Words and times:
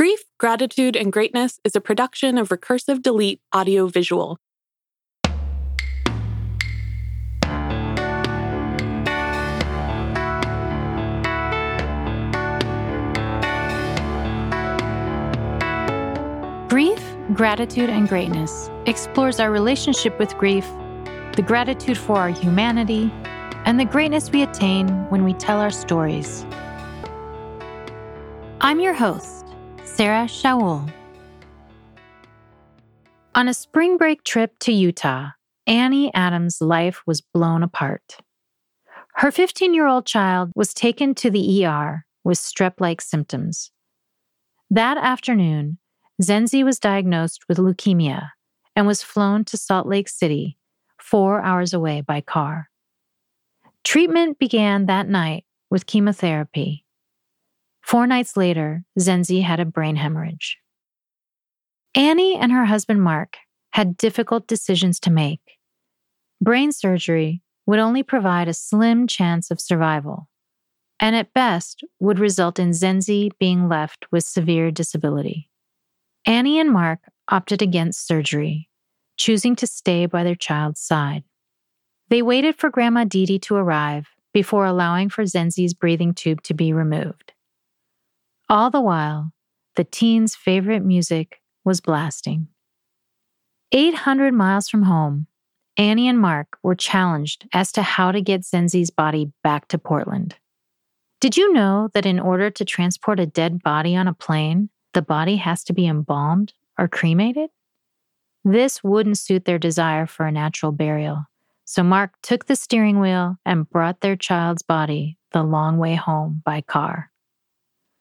Grief, 0.00 0.24
Gratitude, 0.38 0.96
and 0.96 1.12
Greatness 1.12 1.60
is 1.62 1.76
a 1.76 1.80
production 1.82 2.38
of 2.38 2.48
Recursive 2.48 3.02
Delete 3.02 3.42
Audio 3.52 3.86
Visual. 3.86 4.38
Grief, 16.70 17.04
Gratitude, 17.34 17.90
and 17.90 18.08
Greatness 18.08 18.70
explores 18.86 19.38
our 19.38 19.50
relationship 19.50 20.18
with 20.18 20.34
grief, 20.38 20.64
the 21.36 21.44
gratitude 21.46 21.98
for 21.98 22.16
our 22.16 22.30
humanity, 22.30 23.12
and 23.66 23.78
the 23.78 23.84
greatness 23.84 24.32
we 24.32 24.40
attain 24.40 24.88
when 25.10 25.24
we 25.24 25.34
tell 25.34 25.58
our 25.60 25.70
stories. 25.70 26.46
I'm 28.62 28.80
your 28.80 28.94
host, 28.94 29.39
Sarah 30.00 30.24
Shaul. 30.24 30.90
On 33.34 33.48
a 33.48 33.52
spring 33.52 33.98
break 33.98 34.24
trip 34.24 34.58
to 34.60 34.72
Utah, 34.72 35.32
Annie 35.66 36.10
Adams' 36.14 36.62
life 36.62 37.02
was 37.06 37.20
blown 37.20 37.62
apart. 37.62 38.16
Her 39.16 39.30
15 39.30 39.74
year 39.74 39.86
old 39.86 40.06
child 40.06 40.52
was 40.54 40.72
taken 40.72 41.14
to 41.16 41.30
the 41.30 41.66
ER 41.66 42.06
with 42.24 42.38
strep 42.38 42.80
like 42.80 43.02
symptoms. 43.02 43.72
That 44.70 44.96
afternoon, 44.96 45.76
Zenzi 46.22 46.64
was 46.64 46.78
diagnosed 46.78 47.44
with 47.46 47.58
leukemia 47.58 48.30
and 48.74 48.86
was 48.86 49.02
flown 49.02 49.44
to 49.44 49.58
Salt 49.58 49.86
Lake 49.86 50.08
City, 50.08 50.56
four 50.98 51.42
hours 51.42 51.74
away 51.74 52.00
by 52.00 52.22
car. 52.22 52.70
Treatment 53.84 54.38
began 54.38 54.86
that 54.86 55.10
night 55.10 55.44
with 55.70 55.84
chemotherapy. 55.84 56.86
Four 57.90 58.06
nights 58.06 58.36
later, 58.36 58.84
Zenzi 59.00 59.42
had 59.42 59.58
a 59.58 59.64
brain 59.64 59.96
hemorrhage. 59.96 60.58
Annie 61.92 62.36
and 62.36 62.52
her 62.52 62.66
husband 62.66 63.02
Mark 63.02 63.38
had 63.72 63.96
difficult 63.96 64.46
decisions 64.46 65.00
to 65.00 65.10
make. 65.10 65.40
Brain 66.40 66.70
surgery 66.70 67.42
would 67.66 67.80
only 67.80 68.04
provide 68.04 68.46
a 68.46 68.54
slim 68.54 69.08
chance 69.08 69.50
of 69.50 69.60
survival, 69.60 70.28
and 71.00 71.16
at 71.16 71.34
best 71.34 71.82
would 71.98 72.20
result 72.20 72.60
in 72.60 72.70
Zenzi 72.70 73.30
being 73.40 73.68
left 73.68 74.06
with 74.12 74.22
severe 74.22 74.70
disability. 74.70 75.50
Annie 76.24 76.60
and 76.60 76.70
Mark 76.70 77.00
opted 77.26 77.60
against 77.60 78.06
surgery, 78.06 78.68
choosing 79.16 79.56
to 79.56 79.66
stay 79.66 80.06
by 80.06 80.22
their 80.22 80.36
child's 80.36 80.80
side. 80.80 81.24
They 82.08 82.22
waited 82.22 82.54
for 82.54 82.70
Grandma 82.70 83.02
Dee 83.02 83.40
to 83.40 83.56
arrive 83.56 84.06
before 84.32 84.64
allowing 84.64 85.08
for 85.08 85.24
Zenzi's 85.24 85.74
breathing 85.74 86.14
tube 86.14 86.40
to 86.42 86.54
be 86.54 86.72
removed. 86.72 87.32
All 88.50 88.68
the 88.68 88.80
while, 88.80 89.30
the 89.76 89.84
teen's 89.84 90.34
favorite 90.34 90.84
music 90.84 91.40
was 91.64 91.80
blasting. 91.80 92.48
800 93.70 94.34
miles 94.34 94.68
from 94.68 94.82
home, 94.82 95.28
Annie 95.76 96.08
and 96.08 96.18
Mark 96.18 96.58
were 96.60 96.74
challenged 96.74 97.46
as 97.52 97.70
to 97.70 97.82
how 97.82 98.10
to 98.10 98.20
get 98.20 98.40
Zenzi's 98.40 98.90
body 98.90 99.30
back 99.44 99.68
to 99.68 99.78
Portland. 99.78 100.34
Did 101.20 101.36
you 101.36 101.52
know 101.52 101.90
that 101.94 102.04
in 102.04 102.18
order 102.18 102.50
to 102.50 102.64
transport 102.64 103.20
a 103.20 103.24
dead 103.24 103.62
body 103.62 103.94
on 103.94 104.08
a 104.08 104.14
plane, 104.14 104.70
the 104.94 105.02
body 105.02 105.36
has 105.36 105.62
to 105.62 105.72
be 105.72 105.86
embalmed 105.86 106.52
or 106.76 106.88
cremated? 106.88 107.50
This 108.44 108.82
wouldn't 108.82 109.18
suit 109.18 109.44
their 109.44 109.60
desire 109.60 110.06
for 110.06 110.26
a 110.26 110.32
natural 110.32 110.72
burial, 110.72 111.26
so 111.64 111.84
Mark 111.84 112.14
took 112.20 112.46
the 112.46 112.56
steering 112.56 112.98
wheel 112.98 113.36
and 113.46 113.70
brought 113.70 114.00
their 114.00 114.16
child's 114.16 114.62
body 114.62 115.18
the 115.30 115.44
long 115.44 115.78
way 115.78 115.94
home 115.94 116.42
by 116.44 116.62
car. 116.62 117.09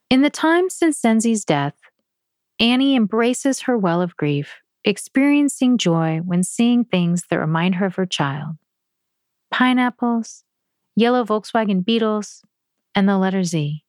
In 0.10 0.24
the 0.24 0.32
time 0.32 0.70
since 0.70 1.00
Zenzi's 1.00 1.46
death, 1.46 1.76
Annie 2.60 2.96
embraces 2.96 3.62
her 3.62 3.78
well 3.78 4.02
of 4.02 4.18
grief, 4.18 4.56
experiencing 4.84 5.78
joy 5.78 6.22
when 6.26 6.44
seeing 6.44 6.84
things 6.84 7.26
that 7.30 7.38
remind 7.38 7.76
her 7.76 7.86
of 7.86 7.96
her 7.96 8.08
child 8.08 8.56
pineapples, 9.52 10.44
yellow 10.96 11.24
Volkswagen 11.24 11.84
Beetles, 11.84 12.44
and 12.96 13.10
the 13.10 13.18
letter 13.18 13.44
Z. 13.44 13.84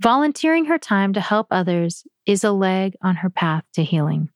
Volunteering 0.00 0.66
her 0.66 0.78
time 0.78 1.12
to 1.12 1.20
help 1.20 1.48
others 1.50 2.04
is 2.26 2.44
a 2.44 2.52
leg 2.52 2.94
on 3.02 3.16
her 3.16 3.30
path 3.30 3.64
to 3.74 3.82
healing. 3.82 4.30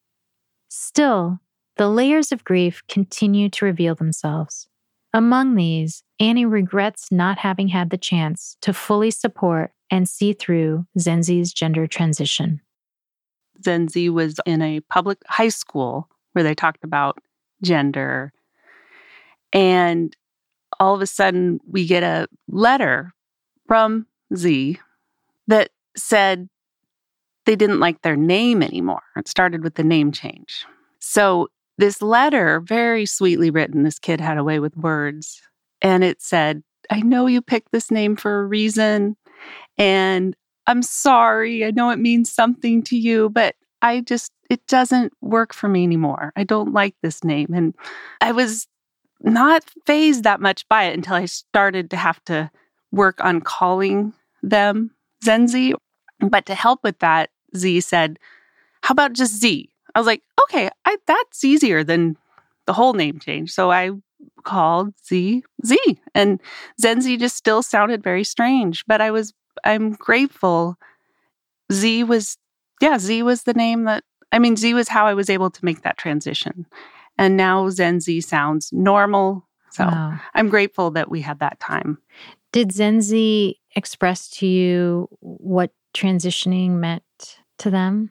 Still, 0.68 1.40
the 1.76 1.88
layers 1.88 2.32
of 2.32 2.44
grief 2.44 2.82
continue 2.88 3.48
to 3.50 3.64
reveal 3.64 3.94
themselves. 3.94 4.68
Among 5.12 5.54
these, 5.54 6.02
Annie 6.20 6.44
regrets 6.44 7.10
not 7.10 7.38
having 7.38 7.68
had 7.68 7.90
the 7.90 7.98
chance 7.98 8.56
to 8.60 8.72
fully 8.72 9.10
support 9.10 9.72
and 9.90 10.08
see 10.08 10.32
through 10.32 10.86
Zenzi's 10.98 11.52
gender 11.52 11.86
transition. 11.86 12.60
Zenzi 13.62 14.10
was 14.10 14.40
in 14.46 14.62
a 14.62 14.80
public 14.80 15.18
high 15.26 15.48
school 15.48 16.08
where 16.32 16.44
they 16.44 16.54
talked 16.54 16.84
about 16.84 17.18
gender. 17.62 18.32
And 19.52 20.14
all 20.78 20.94
of 20.94 21.02
a 21.02 21.06
sudden, 21.06 21.58
we 21.66 21.86
get 21.86 22.02
a 22.02 22.28
letter 22.48 23.14
from 23.66 24.06
Z, 24.34 24.78
that 25.46 25.70
said 25.96 26.48
they 27.46 27.56
didn't 27.56 27.80
like 27.80 28.02
their 28.02 28.16
name 28.16 28.62
anymore. 28.62 29.02
It 29.16 29.28
started 29.28 29.64
with 29.64 29.74
the 29.74 29.84
name 29.84 30.12
change. 30.12 30.64
So, 31.00 31.48
this 31.78 32.02
letter, 32.02 32.60
very 32.60 33.06
sweetly 33.06 33.50
written, 33.50 33.84
this 33.84 34.00
kid 34.00 34.20
had 34.20 34.36
a 34.36 34.42
way 34.42 34.58
with 34.58 34.76
words, 34.76 35.40
and 35.80 36.02
it 36.02 36.20
said, 36.20 36.62
I 36.90 37.00
know 37.00 37.26
you 37.26 37.40
picked 37.40 37.70
this 37.70 37.90
name 37.90 38.16
for 38.16 38.40
a 38.40 38.46
reason, 38.46 39.16
and 39.78 40.34
I'm 40.66 40.82
sorry. 40.82 41.64
I 41.64 41.70
know 41.70 41.90
it 41.90 41.98
means 41.98 42.30
something 42.30 42.82
to 42.84 42.96
you, 42.96 43.30
but 43.30 43.54
I 43.80 44.00
just, 44.00 44.32
it 44.50 44.66
doesn't 44.66 45.12
work 45.20 45.54
for 45.54 45.68
me 45.68 45.84
anymore. 45.84 46.32
I 46.36 46.44
don't 46.44 46.72
like 46.72 46.94
this 47.02 47.24
name. 47.24 47.48
And 47.54 47.74
I 48.20 48.32
was 48.32 48.66
not 49.22 49.64
phased 49.86 50.24
that 50.24 50.40
much 50.40 50.68
by 50.68 50.84
it 50.84 50.94
until 50.94 51.14
I 51.14 51.24
started 51.24 51.90
to 51.90 51.96
have 51.96 52.22
to 52.24 52.50
work 52.92 53.22
on 53.24 53.40
calling 53.40 54.12
them 54.42 54.90
Zenzi. 55.24 55.74
But 56.20 56.46
to 56.46 56.54
help 56.54 56.80
with 56.82 56.98
that, 56.98 57.30
Z 57.56 57.80
said, 57.80 58.18
How 58.82 58.92
about 58.92 59.12
just 59.12 59.40
Z? 59.40 59.70
I 59.94 60.00
was 60.00 60.06
like, 60.06 60.22
Okay, 60.44 60.68
I, 60.84 60.96
that's 61.06 61.44
easier 61.44 61.84
than 61.84 62.16
the 62.66 62.72
whole 62.72 62.92
name 62.92 63.18
change. 63.18 63.52
So 63.52 63.70
I 63.70 63.92
called 64.44 64.94
Z 65.06 65.42
Z. 65.64 65.78
And 66.14 66.40
Zenzi 66.82 67.18
just 67.18 67.36
still 67.36 67.62
sounded 67.62 68.02
very 68.02 68.24
strange. 68.24 68.84
But 68.86 69.00
I 69.00 69.10
was, 69.10 69.32
I'm 69.64 69.92
grateful. 69.92 70.76
Z 71.72 72.04
was, 72.04 72.38
yeah, 72.80 72.98
Z 72.98 73.22
was 73.22 73.42
the 73.42 73.54
name 73.54 73.84
that, 73.84 74.04
I 74.32 74.38
mean, 74.38 74.56
Z 74.56 74.74
was 74.74 74.88
how 74.88 75.06
I 75.06 75.14
was 75.14 75.30
able 75.30 75.50
to 75.50 75.64
make 75.64 75.82
that 75.82 75.98
transition. 75.98 76.66
And 77.16 77.36
now 77.36 77.68
Zenzi 77.68 78.22
sounds 78.22 78.70
normal. 78.72 79.46
So 79.70 79.84
wow. 79.84 80.18
I'm 80.34 80.48
grateful 80.48 80.90
that 80.92 81.10
we 81.10 81.20
had 81.20 81.40
that 81.40 81.60
time. 81.60 81.98
Did 82.52 82.70
Zenzi 82.70 83.56
express 83.76 84.28
to 84.30 84.46
you 84.46 85.08
what 85.20 85.70
transitioning 85.94 86.72
meant 86.72 87.38
to 87.58 87.70
them? 87.70 88.10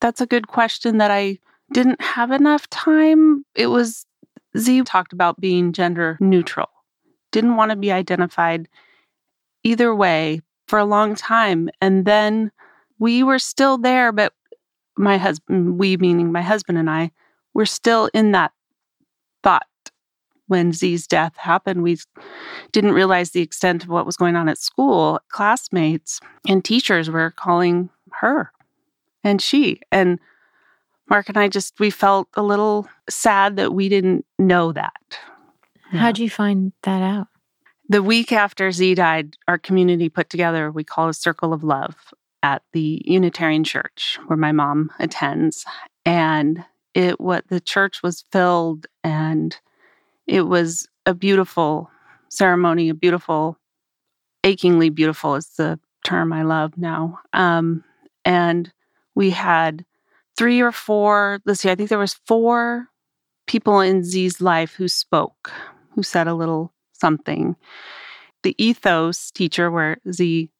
That's 0.00 0.20
a 0.20 0.26
good 0.26 0.48
question 0.48 0.98
that 0.98 1.10
I 1.10 1.38
didn't 1.72 2.00
have 2.00 2.30
enough 2.30 2.68
time. 2.70 3.44
It 3.54 3.68
was 3.68 4.06
Z 4.56 4.82
talked 4.82 5.12
about 5.12 5.40
being 5.40 5.72
gender 5.72 6.16
neutral, 6.20 6.68
didn't 7.32 7.56
want 7.56 7.70
to 7.70 7.76
be 7.76 7.92
identified 7.92 8.68
either 9.64 9.94
way 9.94 10.40
for 10.66 10.78
a 10.78 10.84
long 10.84 11.14
time. 11.14 11.68
And 11.80 12.04
then 12.04 12.50
we 12.98 13.22
were 13.22 13.38
still 13.38 13.78
there, 13.78 14.12
but 14.12 14.32
my 14.96 15.18
husband, 15.18 15.78
we 15.78 15.96
meaning 15.96 16.32
my 16.32 16.42
husband 16.42 16.78
and 16.78 16.90
I, 16.90 17.10
were 17.54 17.66
still 17.66 18.10
in 18.12 18.32
that 18.32 18.52
thought 19.42 19.66
when 20.48 20.72
Z's 20.72 21.06
death 21.06 21.36
happened, 21.36 21.82
we 21.82 21.98
didn't 22.72 22.92
realize 22.92 23.30
the 23.30 23.42
extent 23.42 23.82
of 23.82 23.88
what 23.88 24.06
was 24.06 24.16
going 24.16 24.36
on 24.36 24.48
at 24.48 24.58
school. 24.58 25.20
Classmates 25.28 26.20
and 26.48 26.64
teachers 26.64 27.10
were 27.10 27.32
calling 27.32 27.90
her 28.12 28.52
and 29.24 29.42
she. 29.42 29.80
And 29.90 30.18
Mark 31.10 31.28
and 31.28 31.36
I 31.36 31.48
just, 31.48 31.78
we 31.78 31.90
felt 31.90 32.28
a 32.34 32.42
little 32.42 32.88
sad 33.08 33.56
that 33.56 33.72
we 33.72 33.88
didn't 33.88 34.24
know 34.38 34.72
that. 34.72 35.18
How'd 35.90 36.18
you 36.18 36.30
find 36.30 36.72
that 36.82 37.02
out? 37.02 37.28
The 37.88 38.02
week 38.02 38.32
after 38.32 38.72
Z 38.72 38.96
died, 38.96 39.36
our 39.46 39.58
community 39.58 40.08
put 40.08 40.28
together, 40.28 40.70
we 40.72 40.82
call 40.82 41.08
a 41.08 41.14
circle 41.14 41.52
of 41.52 41.62
love 41.62 41.94
at 42.42 42.62
the 42.72 43.02
Unitarian 43.04 43.64
Church 43.64 44.18
where 44.26 44.36
my 44.36 44.52
mom 44.52 44.90
attends. 44.98 45.64
And 46.04 46.64
it 46.94 47.20
what 47.20 47.46
the 47.48 47.60
church 47.60 48.02
was 48.02 48.24
filled 48.32 48.86
and 49.04 49.56
it 50.26 50.42
was 50.42 50.88
a 51.04 51.14
beautiful 51.14 51.90
ceremony, 52.28 52.88
a 52.88 52.94
beautiful, 52.94 53.58
achingly 54.42 54.88
beautiful 54.88 55.36
is 55.36 55.46
the 55.56 55.78
term 56.04 56.32
I 56.32 56.42
love 56.42 56.76
now. 56.76 57.20
Um, 57.32 57.84
and 58.24 58.72
we 59.14 59.30
had 59.30 59.84
three 60.36 60.60
or 60.60 60.72
four, 60.72 61.40
let's 61.46 61.60
see, 61.60 61.70
I 61.70 61.76
think 61.76 61.88
there 61.88 61.98
was 61.98 62.14
four 62.26 62.88
people 63.46 63.80
in 63.80 64.02
Z's 64.02 64.40
life 64.40 64.74
who 64.74 64.88
spoke, 64.88 65.52
who 65.94 66.02
said 66.02 66.26
a 66.26 66.34
little 66.34 66.72
something. 66.98 67.56
The 68.42 68.54
ethos 68.58 69.30
teacher 69.30 69.70
where 69.70 69.98
Z 70.10 70.50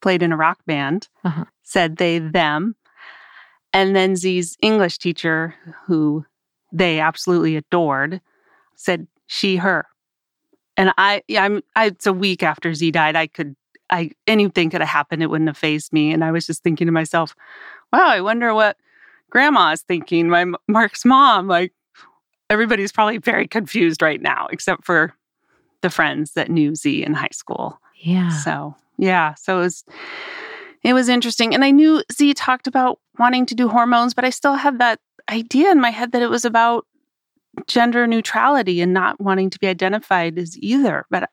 played 0.00 0.22
in 0.22 0.32
a 0.32 0.36
rock 0.36 0.58
band, 0.66 1.08
Uh-huh. 1.24 1.44
said 1.62 1.96
they, 1.96 2.18
them. 2.18 2.76
And 3.72 3.96
then 3.96 4.16
Z's 4.16 4.56
English 4.60 4.98
teacher, 4.98 5.54
who 5.86 6.24
they 6.72 7.00
absolutely 7.00 7.56
adored, 7.56 8.20
said 8.76 9.06
she, 9.26 9.56
her. 9.56 9.86
And 10.76 10.92
I, 10.98 11.22
yeah, 11.28 11.44
I'm, 11.44 11.62
I, 11.74 11.86
it's 11.86 12.06
a 12.06 12.12
week 12.12 12.42
after 12.42 12.74
Z 12.74 12.90
died. 12.90 13.16
I 13.16 13.26
could, 13.26 13.56
I, 13.90 14.10
anything 14.26 14.70
could 14.70 14.80
have 14.80 14.90
happened. 14.90 15.22
It 15.22 15.30
wouldn't 15.30 15.48
have 15.48 15.56
phased 15.56 15.92
me. 15.92 16.12
And 16.12 16.24
I 16.24 16.30
was 16.32 16.46
just 16.46 16.62
thinking 16.62 16.86
to 16.86 16.92
myself, 16.92 17.34
wow, 17.92 18.06
I 18.06 18.20
wonder 18.20 18.52
what 18.54 18.76
grandma 19.30 19.72
is 19.72 19.82
thinking. 19.82 20.28
My 20.28 20.46
Mark's 20.68 21.04
mom, 21.04 21.48
like, 21.48 21.72
everybody's 22.50 22.92
probably 22.92 23.18
very 23.18 23.48
confused 23.48 24.02
right 24.02 24.20
now, 24.20 24.48
except 24.50 24.84
for 24.84 25.14
the 25.84 25.90
friends 25.90 26.32
that 26.32 26.50
knew 26.50 26.74
Z 26.74 27.04
in 27.04 27.12
high 27.12 27.28
school. 27.32 27.78
Yeah. 28.02 28.30
So 28.30 28.74
yeah, 28.96 29.34
so 29.34 29.58
it 29.58 29.60
was 29.60 29.84
it 30.82 30.94
was 30.94 31.08
interesting, 31.08 31.54
and 31.54 31.62
I 31.62 31.70
knew 31.70 32.02
Z 32.10 32.34
talked 32.34 32.66
about 32.66 32.98
wanting 33.18 33.46
to 33.46 33.54
do 33.54 33.68
hormones, 33.68 34.14
but 34.14 34.24
I 34.24 34.30
still 34.30 34.54
had 34.54 34.78
that 34.78 34.98
idea 35.30 35.70
in 35.70 35.80
my 35.80 35.90
head 35.90 36.12
that 36.12 36.22
it 36.22 36.30
was 36.30 36.44
about 36.44 36.86
gender 37.66 38.06
neutrality 38.06 38.80
and 38.80 38.92
not 38.94 39.20
wanting 39.20 39.50
to 39.50 39.58
be 39.58 39.66
identified 39.68 40.38
as 40.38 40.58
either. 40.58 41.04
But 41.10 41.28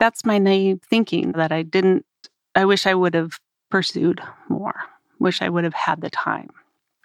that's 0.00 0.24
my 0.24 0.38
naive 0.38 0.80
thinking 0.88 1.32
that 1.32 1.52
I 1.52 1.62
didn't. 1.62 2.06
I 2.54 2.64
wish 2.64 2.86
I 2.86 2.94
would 2.94 3.14
have 3.14 3.38
pursued 3.70 4.22
more. 4.48 4.74
Wish 5.18 5.42
I 5.42 5.50
would 5.50 5.64
have 5.64 5.74
had 5.74 6.00
the 6.00 6.10
time. 6.10 6.48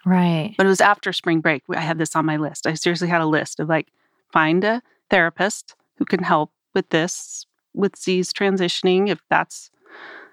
Right. 0.06 0.54
But 0.56 0.64
it 0.64 0.70
was 0.70 0.80
after 0.80 1.12
spring 1.12 1.40
break. 1.40 1.62
I 1.70 1.80
had 1.80 1.98
this 1.98 2.16
on 2.16 2.24
my 2.24 2.38
list. 2.38 2.66
I 2.66 2.72
seriously 2.72 3.08
had 3.08 3.20
a 3.20 3.26
list 3.26 3.60
of 3.60 3.68
like, 3.68 3.88
find 4.32 4.64
a 4.64 4.82
therapist 5.10 5.74
who 5.98 6.04
can 6.04 6.22
help 6.22 6.52
with 6.74 6.88
this, 6.90 7.46
with 7.74 7.96
Z's 7.96 8.32
transitioning, 8.32 9.08
if 9.08 9.20
that's 9.30 9.70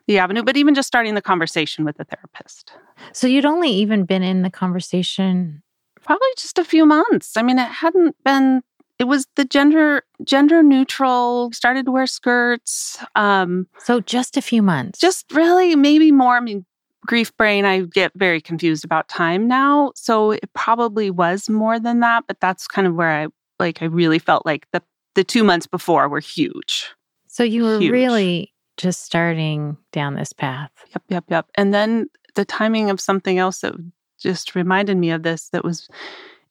the 0.07 0.19
avenue, 0.19 0.43
but 0.43 0.55
even 0.57 0.73
just 0.73 0.87
starting 0.87 1.15
the 1.15 1.21
conversation 1.21 1.83
with 1.83 1.97
the 1.97 2.05
therapist. 2.05 2.71
So 3.11 3.27
you'd 3.27 3.45
only 3.45 3.69
even 3.69 4.05
been 4.05 4.23
in 4.23 4.41
the 4.41 4.49
conversation. 4.49 5.61
Probably 6.03 6.29
just 6.37 6.57
a 6.57 6.63
few 6.63 6.85
months. 6.85 7.35
I 7.35 7.41
mean, 7.41 7.59
it 7.59 7.67
hadn't 7.67 8.15
been. 8.23 8.61
It 8.99 9.03
was 9.03 9.27
the 9.35 9.43
gender 9.45 10.03
gender 10.23 10.63
neutral. 10.63 11.51
Started 11.51 11.85
to 11.85 11.91
wear 11.91 12.07
skirts. 12.07 12.97
Um, 13.15 13.67
So 13.79 13.99
just 13.99 14.37
a 14.37 14.41
few 14.41 14.61
months. 14.61 14.99
just 14.99 15.31
really 15.33 15.75
maybe 15.75 16.11
more. 16.11 16.37
I 16.37 16.39
mean, 16.39 16.65
grief 17.05 17.35
brain. 17.35 17.65
I 17.65 17.81
get 17.81 18.13
very 18.15 18.39
confused 18.39 18.85
about 18.85 19.09
time 19.09 19.47
now, 19.47 19.91
so 19.95 20.31
it 20.31 20.49
probably 20.53 21.11
was 21.11 21.49
more 21.49 21.79
than 21.79 21.99
that. 21.99 22.23
But 22.27 22.39
that's 22.39 22.67
kind 22.67 22.87
of 22.87 22.95
where 22.95 23.11
I 23.23 23.27
like. 23.59 23.81
I 23.81 23.85
really 23.85 24.19
felt 24.19 24.45
like 24.45 24.65
the 24.71 24.81
the 25.17 25.23
two 25.23 25.43
months 25.43 25.65
before 25.65 26.07
were 26.07 26.19
huge. 26.19 26.91
so 27.25 27.43
you 27.43 27.63
were 27.63 27.79
huge. 27.79 27.91
really 27.91 28.53
just 28.77 29.03
starting 29.03 29.75
down 29.91 30.13
this 30.13 30.31
path. 30.31 30.69
Yep, 30.91 31.03
yep, 31.09 31.23
yep. 31.27 31.47
And 31.55 31.73
then 31.73 32.05
the 32.35 32.45
timing 32.45 32.91
of 32.91 33.01
something 33.01 33.39
else 33.39 33.61
that 33.61 33.73
just 34.19 34.53
reminded 34.53 34.95
me 34.95 35.09
of 35.09 35.23
this 35.23 35.49
that 35.49 35.63
was 35.63 35.89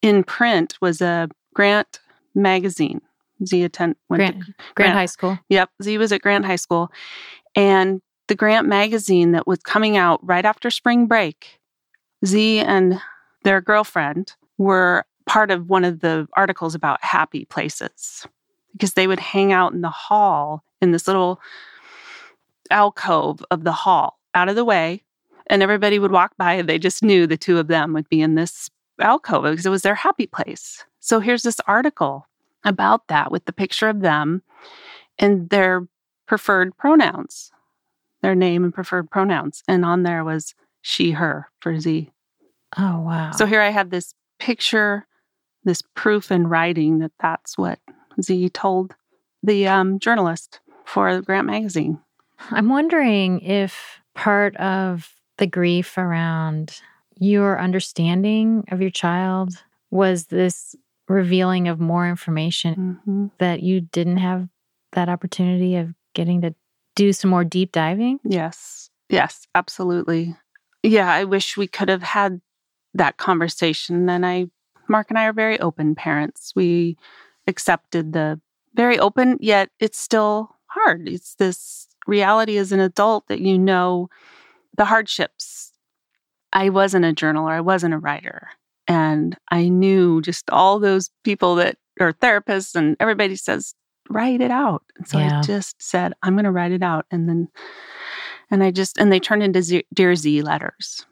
in 0.03 0.25
print 0.25 0.77
was 0.81 1.01
a 1.01 1.29
Grant 1.55 2.01
magazine. 2.35 3.01
Z 3.47 3.63
attend 3.63 3.95
went 4.09 4.19
Grant, 4.19 4.35
to 4.35 4.45
Grant 4.45 4.75
Grant. 4.75 4.95
High 4.95 5.07
School. 5.07 5.39
Yep, 5.49 5.71
Z 5.85 5.99
was 5.99 6.11
at 6.11 6.23
Grant 6.23 6.45
High 6.45 6.57
School, 6.57 6.91
and 7.55 8.03
the 8.27 8.35
Grant 8.35 8.67
magazine 8.67 9.31
that 9.31 9.47
was 9.47 9.61
coming 9.61 9.97
out 9.97 10.19
right 10.27 10.45
after 10.45 10.71
spring 10.71 11.07
break. 11.07 11.61
Z 12.25 12.59
and 12.59 13.01
their 13.45 13.61
girlfriend 13.61 14.35
were 14.59 15.05
part 15.27 15.53
of 15.53 15.71
one 15.71 15.85
of 15.85 16.01
the 16.01 16.27
articles 16.37 16.75
about 16.75 17.05
happy 17.05 17.45
places 17.45 18.27
because 18.77 18.95
they 18.95 19.07
would 19.07 19.21
hang 19.21 19.53
out 19.53 19.73
in 19.73 19.81
the 19.81 19.89
hall 19.89 20.63
in 20.81 20.93
this 20.93 21.07
little 21.07 21.41
alcove 22.71 23.45
of 23.51 23.65
the 23.65 23.73
hall 23.73 24.19
out 24.35 24.49
of 24.49 24.57
the 24.57 24.65
way 24.65 25.03
and 25.49 25.63
everybody 25.63 25.99
would 25.99 26.11
walk 26.11 26.37
by 26.37 26.55
and 26.55 26.69
they 26.69 26.79
just 26.79 27.03
knew 27.03 27.27
the 27.27 27.37
two 27.37 27.59
of 27.59 27.69
them 27.69 27.93
would 27.93 28.09
be 28.09 28.21
in 28.21 28.35
this 28.35 28.71
alcove 29.01 29.45
because 29.45 29.67
it 29.67 29.71
was 29.71 29.83
their 29.83 29.95
happy 29.95 30.27
place 30.27 30.85
so 31.01 31.21
here's 31.21 31.43
this 31.43 31.61
article 31.67 32.27
about 32.65 33.07
that 33.09 33.31
with 33.31 33.45
the 33.45 33.53
picture 33.53 33.89
of 33.89 34.01
them 34.01 34.43
and 35.19 35.49
their 35.51 35.87
preferred 36.27 36.77
pronouns 36.77 37.53
their 38.23 38.35
name 38.35 38.65
and 38.65 38.75
preferred 38.75 39.11
pronouns 39.11 39.63
and 39.69 39.85
on 39.85 40.03
there 40.03 40.25
was 40.25 40.55
she 40.83 41.13
her 41.13 41.49
for 41.61 41.79
z 41.79 42.11
Oh 42.77 43.01
wow. 43.01 43.31
so 43.31 43.47
here 43.47 43.61
i 43.61 43.71
have 43.71 43.91
this 43.91 44.13
picture 44.39 45.07
this 45.65 45.83
proof 45.95 46.31
in 46.31 46.47
writing 46.47 46.99
that 46.99 47.13
that's 47.21 47.57
what 47.57 47.79
z 48.23 48.49
told 48.51 48.95
the 49.43 49.67
um, 49.69 49.99
journalist 49.99 50.61
for 50.85 51.21
grant 51.23 51.47
magazine 51.47 51.99
I'm 52.51 52.69
wondering 52.69 53.41
if 53.41 54.01
part 54.15 54.57
of 54.57 55.11
the 55.39 55.47
grief 55.47 55.97
around 55.99 56.81
your 57.19 57.59
understanding 57.61 58.65
of 58.71 58.81
your 58.81 58.91
child 58.91 59.55
was 59.91 60.27
this 60.27 60.75
revealing 61.09 61.69
of 61.69 61.81
more 61.81 62.09
information 62.09 63.01
Mhm. 63.07 63.31
that 63.39 63.63
you 63.63 63.81
didn't 63.81 64.19
have 64.19 64.49
that 64.93 65.09
opportunity 65.09 65.77
of 65.77 65.95
getting 66.15 66.41
to 66.43 66.55
do 66.95 67.13
some 67.13 67.31
more 67.31 67.45
deep 67.45 67.73
diving. 67.73 68.19
Yes. 68.25 68.91
Yes, 69.09 69.47
absolutely. 69.55 70.35
Yeah, 70.83 71.11
I 71.11 71.25
wish 71.25 71.57
we 71.57 71.67
could 71.69 71.89
have 71.89 72.03
had 72.03 72.41
that 72.95 73.17
conversation. 73.19 74.09
And 74.09 74.25
I, 74.27 74.47
Mark 74.89 75.11
and 75.11 75.19
I 75.19 75.27
are 75.27 75.33
very 75.33 75.61
open 75.61 75.95
parents. 75.95 76.53
We 76.57 76.97
accepted 77.47 78.13
the 78.13 78.41
very 78.75 78.99
open, 78.99 79.39
yet 79.41 79.71
it's 79.81 79.99
still 79.99 80.55
hard. 80.67 81.09
It's 81.09 81.35
this 81.37 81.89
reality 82.07 82.59
as 82.59 82.73
an 82.73 82.81
adult 82.81 83.29
that 83.29 83.41
you 83.41 83.59
know 83.59 84.09
the 84.77 84.85
hardships. 84.85 85.73
I 86.53 86.69
wasn't 86.69 87.05
a 87.05 87.13
journaler, 87.13 87.53
I 87.53 87.61
wasn't 87.61 87.95
a 87.95 87.99
writer. 87.99 88.49
And 88.89 89.37
I 89.51 89.69
knew 89.69 90.23
just 90.23 90.49
all 90.51 90.79
those 90.79 91.11
people 91.25 91.57
that 91.57 91.77
are 91.99 92.13
therapists, 92.13 92.75
and 92.77 92.97
everybody 93.01 93.35
says, 93.35 93.75
write 94.09 94.41
it 94.41 94.51
out. 94.51 94.83
And 94.97 95.09
so 95.09 95.19
Yeah. 95.19 95.41
I 95.41 95.43
just 95.43 95.83
said, 95.83 96.13
I'm 96.23 96.35
going 96.35 96.45
to 96.45 96.53
write 96.53 96.71
it 96.73 96.83
out. 96.83 97.07
And 97.11 97.29
then, 97.29 97.49
and 98.51 98.63
I 98.63 98.71
just, 98.71 98.99
and 98.99 99.11
they 99.11 99.19
turned 99.19 99.43
into 99.43 99.61
Z, 99.63 99.85
Dear 99.93 100.15
Z 100.15 100.43
letters. 100.43 101.05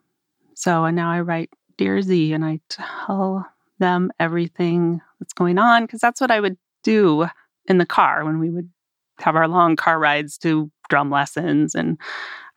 So 0.55 0.85
and 0.85 0.95
now 0.95 1.11
I 1.11 1.21
write 1.21 1.51
Dear 1.77 2.01
Z 2.01 2.33
and 2.33 2.45
I 2.45 2.61
tell 2.69 3.47
them 3.79 4.11
everything 4.19 5.01
that's 5.21 5.33
going 5.33 5.59
on 5.59 5.85
because 5.85 6.01
that's 6.01 6.21
what 6.21 6.31
I 6.31 6.41
would 6.41 6.57
do 6.83 7.27
in 7.67 7.79
the 7.79 7.87
car 7.87 8.25
when 8.25 8.39
we 8.39 8.51
would 8.51 8.71
have 9.19 9.37
our 9.37 9.49
long 9.49 9.77
car 9.77 9.99
rides 9.99 10.39
to 10.39 10.71
drum 10.89 11.11
lessons. 11.11 11.75
And 11.75 11.99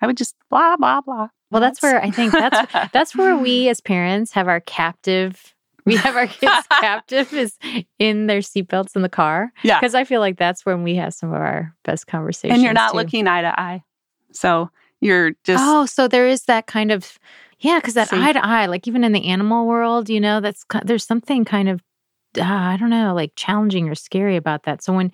I 0.02 0.08
would 0.08 0.18
just 0.18 0.36
blah, 0.50 0.76
blah, 0.78 1.02
blah. 1.02 1.30
Well, 1.50 1.62
that's 1.62 1.82
where 1.82 2.04
I 2.04 2.12
think 2.12 2.34
that's 2.34 2.72
that's 2.94 3.16
where 3.16 3.38
we 3.38 3.70
as 3.70 3.80
parents 3.80 4.32
have 4.34 4.48
our 4.48 4.60
captive. 4.60 5.54
We 5.86 5.96
have 5.96 6.18
our 6.18 6.28
kids 6.28 6.68
captive 6.70 7.32
is 7.34 7.58
in 7.98 8.28
their 8.28 8.40
seatbelts 8.40 8.96
in 8.96 9.04
the 9.04 9.10
car. 9.10 9.54
Yeah. 9.64 9.80
Because 9.80 9.96
I 9.96 10.04
feel 10.04 10.20
like 10.20 10.38
that's 10.38 10.66
when 10.66 10.84
we 10.84 10.96
have 10.96 11.14
some 11.14 11.30
of 11.30 11.36
our 11.36 11.74
best 11.86 12.08
conversations. 12.08 12.56
and 12.56 12.62
you're 12.62 12.74
not 12.74 12.92
too. 12.92 12.98
looking 12.98 13.28
eye 13.28 13.42
to 13.42 13.58
eye. 13.60 13.84
So 14.34 14.70
you're 15.00 15.32
just, 15.46 15.64
oh, 15.66 15.86
so 15.86 16.10
there 16.10 16.28
is 16.28 16.44
that 16.44 16.68
kind 16.68 16.92
of 16.92 17.18
yeah, 17.60 17.80
because 17.80 17.96
that 17.96 18.10
See? 18.10 18.18
eye 18.22 18.34
to 18.34 18.46
eye, 18.46 18.66
like 18.68 18.88
even 18.88 19.04
in 19.04 19.12
the 19.12 19.26
animal 19.28 19.66
world, 19.68 20.10
you 20.10 20.20
know, 20.20 20.40
that's 20.42 20.66
there's 20.84 21.06
something 21.06 21.46
kind 21.46 21.70
of 21.70 21.82
uh, 22.38 22.44
I 22.44 22.78
don't 22.78 22.90
know, 22.90 23.14
like 23.16 23.32
challenging 23.36 23.90
or 23.90 23.96
scary 23.96 24.36
about 24.36 24.64
that. 24.64 24.84
So 24.84 24.94
when 24.94 25.12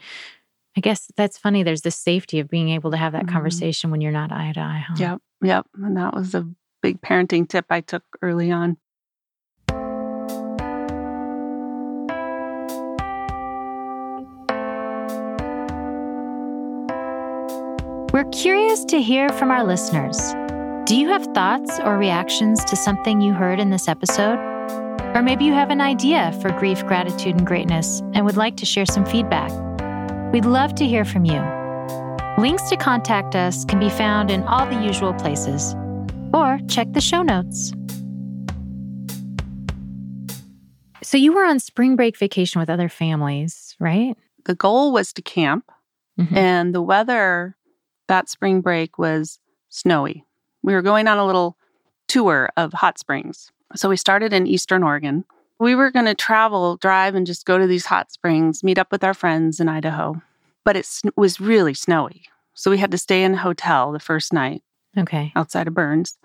I 0.76 0.82
guess 0.82 1.12
that's 1.16 1.38
funny. 1.38 1.62
There's 1.64 1.84
the 1.84 1.92
safety 1.92 2.40
of 2.40 2.50
being 2.50 2.70
able 2.70 2.92
to 2.92 2.98
have 2.98 3.14
that 3.14 3.26
Mhm. 3.26 3.32
conversation 3.32 3.92
when 3.92 4.02
you're 4.02 4.12
not 4.12 4.32
eye 4.32 4.52
to 4.54 4.60
eye. 4.60 4.84
Huh? 4.88 4.96
yep, 4.98 5.22
yep. 5.42 5.68
And 5.76 5.96
that 5.98 6.14
was 6.16 6.34
a 6.34 6.48
big 6.82 7.00
parenting 7.02 7.48
tip 7.48 7.66
I 7.70 7.82
took 7.82 8.04
early 8.22 8.52
on. 8.52 8.78
We're 18.14 18.30
curious 18.32 18.86
to 18.86 19.02
hear 19.02 19.28
from 19.30 19.50
our 19.50 19.64
listeners. 19.64 20.34
Do 20.94 21.00
you 21.00 21.08
have 21.08 21.26
thoughts 21.34 21.80
or 21.80 21.98
reactions 21.98 22.64
to 22.66 22.76
something 22.76 23.20
you 23.20 23.34
heard 23.34 23.60
in 23.60 23.72
this 23.72 23.88
episode? 23.88 24.38
Or 25.16 25.24
maybe 25.24 25.44
you 25.44 25.52
have 25.52 25.72
an 25.72 25.82
idea 25.82 26.32
for 26.40 26.52
grief, 26.52 26.86
gratitude, 26.86 27.36
and 27.36 27.48
greatness 27.48 28.02
and 28.14 28.26
would 28.26 28.38
like 28.38 28.58
to 28.58 28.66
share 28.68 28.86
some 28.86 29.04
feedback. 29.04 29.50
We'd 30.32 30.46
love 30.46 30.76
to 30.76 30.86
hear 30.86 31.04
from 31.04 31.26
you. 31.26 31.42
Links 32.38 32.70
to 32.70 32.78
contact 32.78 33.36
us 33.36 33.66
can 33.66 33.80
be 33.80 33.90
found 33.90 34.30
in 34.30 34.44
all 34.44 34.68
the 34.68 34.86
usual 34.86 35.16
places, 35.16 35.74
or 36.32 36.60
check 36.68 36.94
the 36.94 37.02
show 37.02 37.24
notes. 37.24 37.74
So, 41.02 41.18
you 41.18 41.34
were 41.34 41.44
on 41.44 41.58
spring 41.58 41.96
break 41.96 42.20
vacation 42.20 42.60
with 42.60 42.70
other 42.70 42.88
families, 42.88 43.76
right? 43.80 44.16
The 44.46 44.54
goal 44.54 44.94
was 44.94 45.12
to 45.14 45.24
camp, 45.24 45.72
Mhm. 46.20 46.38
and 46.38 46.76
the 46.76 46.84
weather 46.84 47.58
that 48.08 48.30
spring 48.30 48.62
break 48.62 49.00
was 49.00 49.40
snowy. 49.70 50.28
We 50.64 50.74
were 50.74 50.82
going 50.82 51.08
on 51.08 51.18
a 51.18 51.26
little 51.26 51.58
tour 52.08 52.50
of 52.58 52.74
hot 52.74 52.98
springs. 52.98 53.52
So 53.76 53.90
we 53.90 53.98
started 53.98 54.34
in 54.34 54.48
Eastern 54.48 54.84
Oregon. 54.84 55.26
We 55.60 55.76
were 55.76 55.92
going 55.92 56.06
to 56.06 56.16
travel, 56.16 56.78
drive, 56.78 57.16
and 57.16 57.26
just 57.28 57.46
go 57.46 57.58
to 57.58 57.68
these 57.68 57.86
hot 57.86 58.12
springs, 58.12 58.64
meet 58.64 58.78
up 58.78 58.92
with 58.92 59.04
our 59.04 59.14
friends 59.14 59.60
in 59.60 59.70
Idaho. 59.70 60.22
But 60.64 60.76
it 60.78 60.86
sn- 60.86 61.12
was 61.16 61.40
really 61.40 61.74
snowy. 61.74 62.24
So 62.54 62.70
we 62.72 62.78
had 62.78 62.92
to 62.92 62.98
stay 62.98 63.24
in 63.24 63.34
a 63.34 63.38
hotel 63.38 63.92
the 63.92 64.00
first 64.00 64.32
night. 64.34 64.62
Okay. 64.98 65.32
outside 65.36 65.68
of 65.68 65.74
Burns. 65.74 66.18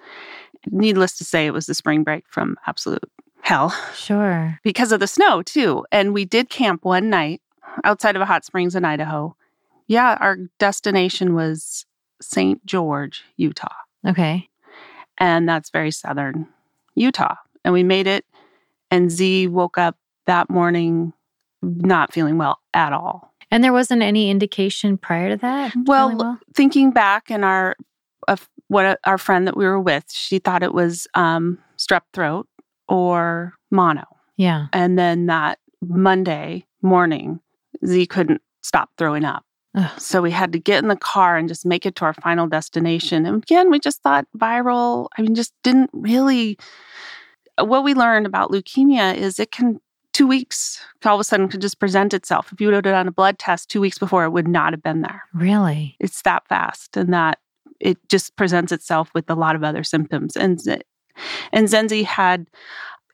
Needless 0.71 1.16
to 1.18 1.25
say, 1.25 1.47
it 1.47 1.52
was 1.54 1.64
the 1.66 1.75
spring 1.75 2.04
break 2.04 2.25
from 2.28 2.57
absolute 2.66 3.11
hell 3.40 3.71
Sure. 3.95 4.59
because 4.62 4.92
of 4.92 5.00
the 5.00 5.07
snow, 5.07 5.40
too. 5.42 5.87
And 5.90 6.12
we 6.12 6.26
did 6.26 6.50
camp 6.50 6.85
one 6.85 7.09
night 7.09 7.40
outside 7.85 8.14
of 8.14 8.21
a 8.21 8.26
hot 8.26 8.45
springs 8.45 8.75
in 8.75 8.85
Idaho. 8.85 9.35
Yeah, 9.87 10.18
our 10.21 10.37
destination 10.59 11.35
was 11.35 11.87
St. 12.21 12.64
George, 12.66 13.25
Utah. 13.38 13.73
Okay. 14.09 14.49
And 15.19 15.49
that's 15.49 15.71
very 15.71 15.91
southern 15.91 16.49
Utah. 16.95 17.35
And 17.65 17.75
we 17.75 17.83
made 17.83 18.07
it. 18.07 18.25
And 18.91 19.11
Z 19.11 19.49
woke 19.49 19.79
up 19.79 19.97
that 20.27 20.49
morning 20.49 21.12
not 21.62 22.12
feeling 22.12 22.38
well 22.38 22.61
at 22.73 22.93
all. 22.93 23.35
And 23.50 23.65
there 23.65 23.73
wasn't 23.73 24.03
any 24.03 24.31
indication 24.31 24.99
prior 24.99 25.31
to 25.31 25.37
that? 25.38 25.73
Well, 25.85 26.17
well? 26.17 26.38
thinking 26.55 26.91
back 26.91 27.31
and 27.31 27.45
our 27.45 27.77
uh, 28.27 28.37
what 28.69 28.99
our 29.05 29.19
friend 29.19 29.47
that 29.47 29.57
we 29.57 29.65
were 29.65 29.81
with, 29.81 30.05
she 30.11 30.38
thought 30.38 30.62
it 30.62 30.75
was 30.75 31.07
um, 31.15 31.59
strep 31.79 32.03
throat 32.12 32.47
or 32.88 33.55
mono. 33.71 34.05
Yeah. 34.37 34.67
And 34.73 34.99
then 34.99 35.27
that 35.27 35.59
Monday 35.81 36.67
morning, 36.83 37.41
Z 37.87 38.07
couldn't 38.07 38.43
stop 38.62 38.91
throwing 38.99 39.25
up. 39.25 39.45
Ugh. 39.75 40.01
So 40.01 40.23
we 40.23 40.31
had 40.31 40.53
to 40.53 40.59
get 40.59 40.83
in 40.83 40.89
the 40.89 40.97
car 40.97 41.37
and 41.37 41.49
just 41.49 41.67
make 41.67 41.85
it 41.85 41.95
to 41.97 42.05
our 42.05 42.15
final 42.15 42.47
destination. 42.47 43.27
And 43.27 43.43
again, 43.43 43.71
we 43.71 43.79
just 43.79 44.03
thought 44.03 44.27
viral. 44.37 45.09
I 45.17 45.23
mean, 45.23 45.35
just 45.35 45.53
didn't 45.63 45.91
really. 45.93 46.59
Uh, 47.59 47.65
what 47.65 47.85
we 47.85 47.95
learned 47.95 48.27
about 48.27 48.51
leukemia 48.51 49.17
is 49.17 49.39
it 49.39 49.51
can 49.51 49.81
two 50.13 50.27
weeks 50.27 50.83
all 51.05 51.15
of 51.15 51.21
a 51.21 51.25
sudden 51.25 51.49
could 51.49 51.61
just 51.61 51.79
present 51.79 52.13
itself. 52.13 52.53
If 52.53 52.61
you 52.61 52.67
would 52.67 52.75
have 52.75 52.83
done 52.83 53.07
a 53.07 53.13
blood 53.13 53.39
test 53.39 53.69
two 53.69 53.81
weeks 53.81 53.99
before, 53.99 54.25
it 54.25 54.31
would 54.31 54.49
not 54.49 54.73
have 54.73 54.83
been 54.83 55.03
there. 55.03 55.23
Really? 55.33 55.97
It's 56.01 56.23
that 56.23 56.49
fast, 56.49 56.97
and 56.97 57.13
that 57.13 57.39
it 57.79 57.99
just 58.09 58.35
presents 58.37 58.73
itself 58.73 59.11
with 59.15 59.31
a 59.31 59.35
lot 59.35 59.55
of 59.55 59.63
other 59.63 59.85
symptoms. 59.85 60.37
And 60.37 60.61
and 61.53 61.69
Zenzi 61.69 62.05
had 62.05 62.49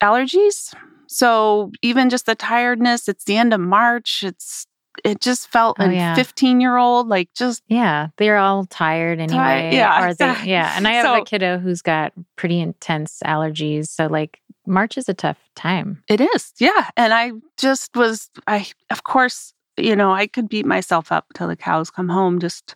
allergies, 0.03 0.75
so 1.07 1.73
even 1.83 2.11
just 2.11 2.27
the 2.27 2.35
tiredness. 2.35 3.09
It's 3.09 3.25
the 3.25 3.37
end 3.37 3.53
of 3.53 3.61
March. 3.61 4.23
It's 4.23 4.67
it 5.05 5.21
just 5.21 5.49
felt 5.49 5.77
Oh, 5.81 5.87
a 5.89 5.93
yeah. 5.93 6.15
15 6.15 6.61
year 6.61 6.77
old 6.77 7.09
like 7.09 7.29
just 7.35 7.63
Yeah. 7.69 8.09
They're 8.17 8.37
all 8.39 8.65
tired 8.67 9.19
anyway. 9.21 9.71
yeah, 9.75 10.05
Or 10.09 10.15
they, 10.15 10.35
yeah. 10.45 10.75
And 10.77 10.87
I 10.87 10.93
have 10.93 11.07
so- 11.07 11.23
a 11.23 11.25
kiddo 11.25 11.59
who's 11.59 11.83
got 11.83 12.13
pretty 12.37 12.61
intense 12.61 13.21
allergies. 13.25 13.89
So, 13.89 14.07
like, 14.07 14.41
March 14.67 14.97
is 14.97 15.09
a 15.09 15.15
tough 15.15 15.39
time. 15.57 16.03
It 16.09 16.21
is, 16.21 16.53
yeah. 16.59 16.89
And 16.97 17.13
I 17.13 17.33
just 17.59 17.95
was, 17.97 18.31
I, 18.47 18.67
of 18.91 19.05
course, 19.05 19.53
you 19.77 19.95
know, 19.97 20.13
I 20.13 20.27
could 20.27 20.49
beat 20.49 20.65
myself 20.65 21.11
up 21.13 21.27
till 21.35 21.49
the 21.49 21.57
cows 21.57 21.91
come 21.91 22.09
home 22.09 22.39
just 22.39 22.75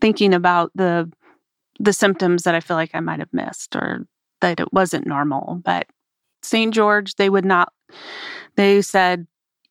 thinking 0.00 0.34
about 0.34 0.72
the, 0.74 1.10
the 1.78 1.92
symptoms 1.92 2.42
that 2.42 2.54
I 2.54 2.60
feel 2.60 2.76
like 2.76 2.90
I 2.94 3.00
might 3.00 3.20
have 3.20 3.32
missed 3.32 3.76
or 3.76 4.06
that 4.40 4.58
it 4.58 4.72
wasn't 4.72 5.06
normal. 5.06 5.60
But 5.64 5.86
St. 6.42 6.72
George, 6.74 7.14
they 7.16 7.28
would 7.30 7.44
not, 7.44 7.72
they 8.56 8.82
said, 8.82 9.26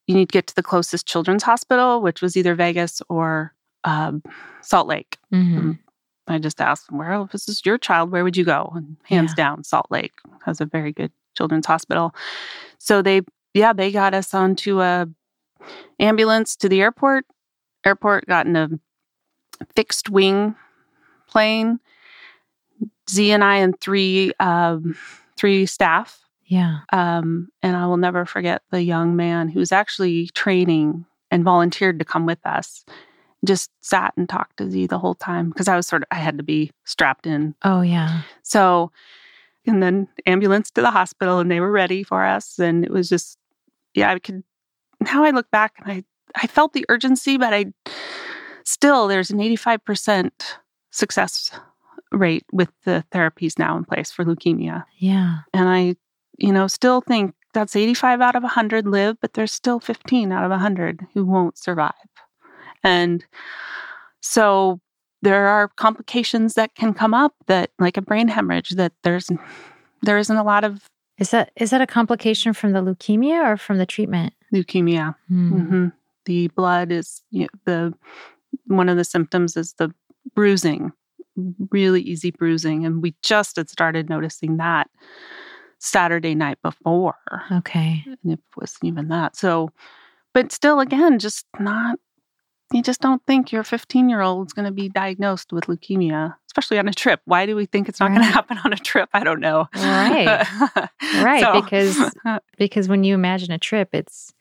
you 0.07 0.15
need 0.15 0.29
to 0.29 0.33
get 0.33 0.47
to 0.47 0.55
the 0.55 0.63
closest 0.63 1.07
children's 1.07 1.43
hospital, 1.43 2.01
which 2.01 2.21
was 2.21 2.37
either 2.37 2.55
Vegas 2.55 3.01
or 3.09 3.53
um, 3.83 4.21
Salt 4.61 4.87
Lake. 4.87 5.17
hmm 5.31 5.71
I 6.27 6.39
just 6.39 6.59
asked, 6.59 6.87
them, 6.87 6.97
well, 6.97 7.25
if 7.25 7.31
this 7.33 7.47
is 7.47 7.63
your 7.65 7.77
child, 7.77 8.11
where 8.11 8.23
would 8.23 8.35
you 8.35 8.45
go? 8.45 8.71
And 8.75 8.97
hands 9.03 9.33
Yeah. 9.37 9.43
down, 9.43 9.63
Salt 9.63 9.85
Lake 9.91 10.13
has 10.43 10.59
a 10.59 10.65
very 10.65 10.91
good 10.91 11.11
children's 11.37 11.67
hospital. 11.67 12.15
So 12.79 13.03
they, 13.03 13.21
yeah, 13.53 13.73
they 13.73 13.91
got 13.91 14.15
us 14.15 14.33
onto 14.33 14.81
a 14.81 15.07
ambulance 15.99 16.55
to 16.55 16.67
the 16.67 16.81
airport. 16.81 17.25
Airport 17.85 18.25
got 18.25 18.47
in 18.47 18.55
a 18.55 18.69
fixed 19.75 20.09
wing 20.09 20.55
plane. 21.27 21.79
Z 23.07 23.29
and 23.31 23.43
I 23.43 23.57
and 23.57 23.79
three, 23.79 24.33
um, 24.39 24.97
three 25.37 25.67
staff. 25.67 26.24
Yeah. 26.45 26.79
Um, 26.93 27.49
and 27.63 27.75
I 27.75 27.87
will 27.87 27.97
never 27.97 28.25
forget 28.25 28.61
the 28.71 28.81
young 28.81 29.15
man 29.15 29.49
who 29.49 29.59
was 29.59 29.71
actually 29.71 30.27
training 30.27 31.05
and 31.31 31.43
volunteered 31.43 31.99
to 31.99 32.05
come 32.05 32.25
with 32.25 32.45
us. 32.45 32.85
Just 33.45 33.69
sat 33.81 34.13
and 34.17 34.27
talked 34.27 34.57
to 34.57 34.69
Z 34.69 34.87
the 34.87 34.99
whole 34.99 35.15
time 35.15 35.49
because 35.49 35.67
I 35.67 35.75
was 35.75 35.87
sort 35.87 36.01
of 36.03 36.07
I 36.11 36.15
had 36.15 36.37
to 36.37 36.43
be 36.43 36.71
strapped 36.83 37.27
in. 37.27 37.53
Oh, 37.63 37.81
yeah. 37.81 38.21
So, 38.43 38.91
and 39.65 39.83
then 39.83 40.07
ambulance 40.25 40.71
to 40.71 40.81
the 40.81 40.91
hospital, 40.91 41.39
and 41.39 41.51
they 41.51 41.59
were 41.59 41.71
ready 41.71 42.03
for 42.03 42.23
us. 42.23 42.59
And 42.59 42.83
it 42.83 42.91
was 42.91 43.09
just, 43.09 43.37
yeah, 43.93 44.11
I 44.11 44.19
could. 44.19 44.43
Now 44.99 45.23
I 45.23 45.31
look 45.31 45.49
back 45.51 45.73
and 45.79 45.91
I 45.91 46.03
I 46.35 46.47
felt 46.47 46.73
the 46.73 46.85
urgency, 46.89 47.37
but 47.37 47.53
I 47.53 47.65
still 48.63 49.07
there's 49.07 49.29
an 49.29 49.39
eighty 49.39 49.55
five 49.55 49.83
percent 49.85 50.57
success 50.91 51.51
rate 52.11 52.45
with 52.51 52.69
the 52.85 53.03
therapies 53.11 53.59
now 53.59 53.77
in 53.77 53.83
place 53.83 54.11
for 54.11 54.23
leukemia. 54.23 54.85
Yeah. 54.97 55.39
And 55.53 55.67
I, 55.67 55.95
you 56.37 56.51
know, 56.51 56.67
still 56.67 57.01
think 57.01 57.33
that's 57.53 57.75
85 57.75 58.21
out 58.21 58.35
of 58.35 58.43
100 58.43 58.85
live, 58.87 59.17
but 59.21 59.33
there's 59.33 59.51
still 59.51 59.79
15 59.79 60.31
out 60.31 60.43
of 60.43 60.51
100 60.51 61.05
who 61.13 61.25
won't 61.25 61.57
survive. 61.57 61.93
And 62.83 63.25
so 64.21 64.79
there 65.21 65.47
are 65.47 65.69
complications 65.69 66.53
that 66.55 66.75
can 66.75 66.93
come 66.93 67.13
up 67.13 67.33
that 67.47 67.71
like 67.79 67.97
a 67.97 68.01
brain 68.01 68.27
hemorrhage 68.27 68.71
that 68.71 68.93
there's 69.03 69.31
there 70.03 70.17
isn't 70.17 70.37
a 70.37 70.43
lot 70.43 70.63
of 70.63 70.87
Is 71.17 71.31
that 71.31 71.51
is 71.55 71.69
that 71.71 71.81
a 71.81 71.87
complication 71.87 72.53
from 72.53 72.73
the 72.73 72.81
leukemia 72.81 73.43
or 73.43 73.57
from 73.57 73.77
the 73.77 73.85
treatment? 73.85 74.33
leukemia. 74.53 75.15
Hmm. 75.27 75.59
hmm 75.59 75.87
The 76.25 76.49
blood 76.49 76.91
is 76.91 77.23
you 77.31 77.43
know, 77.43 77.47
the 77.65 77.93
one 78.67 78.89
of 78.89 78.97
the 78.97 79.03
symptoms 79.03 79.57
is 79.57 79.73
the 79.73 79.93
bruising, 80.35 80.91
really 81.71 82.01
easy 82.01 82.31
bruising, 82.31 82.85
and 82.85 83.01
we 83.01 83.15
just 83.21 83.55
had 83.55 83.69
started 83.69 84.09
noticing 84.09 84.57
that 84.57 84.89
Saturday 85.79 86.35
night 86.35 86.57
before. 86.63 87.15
Okay. 87.51 88.03
and 88.23 88.33
it 88.33 88.39
wasn't 88.57 88.83
even 88.85 89.07
that. 89.09 89.35
So, 89.35 89.71
but 90.33 90.51
still, 90.51 90.79
again, 90.79 91.19
just 91.19 91.45
not. 91.59 91.99
You 92.73 92.81
just 92.81 92.99
don't 92.99 93.21
think 93.27 93.51
your 93.51 93.63
15 93.63 94.09
year 94.09 94.21
old 94.21 94.47
is 94.47 94.53
going 94.53 94.65
to 94.65 94.71
be 94.71 94.89
diagnosed 94.89 95.53
with 95.53 95.65
leukemia, 95.65 96.35
especially 96.47 96.79
on 96.79 96.87
a 96.87 96.93
trip. 96.93 97.21
Why 97.25 97.45
do 97.45 97.55
we 97.55 97.67
think 97.67 97.87
it's 97.87 97.99
not 97.99 98.09
going 98.09 98.21
to 98.21 98.25
happen 98.27 98.57
on 98.65 98.73
a 98.73 98.77
trip? 98.77 99.07
I 99.13 99.23
don't 99.23 99.39
know. 99.39 99.67
Right. 99.75 100.45
Right, 101.21 101.41
So- 101.41 101.61
because 101.61 101.97
because 102.57 102.87
when 102.89 103.03
you 103.03 103.13
imagine 103.13 103.51
a 103.51 103.59
trip, 103.59 103.89
it's 103.93 104.33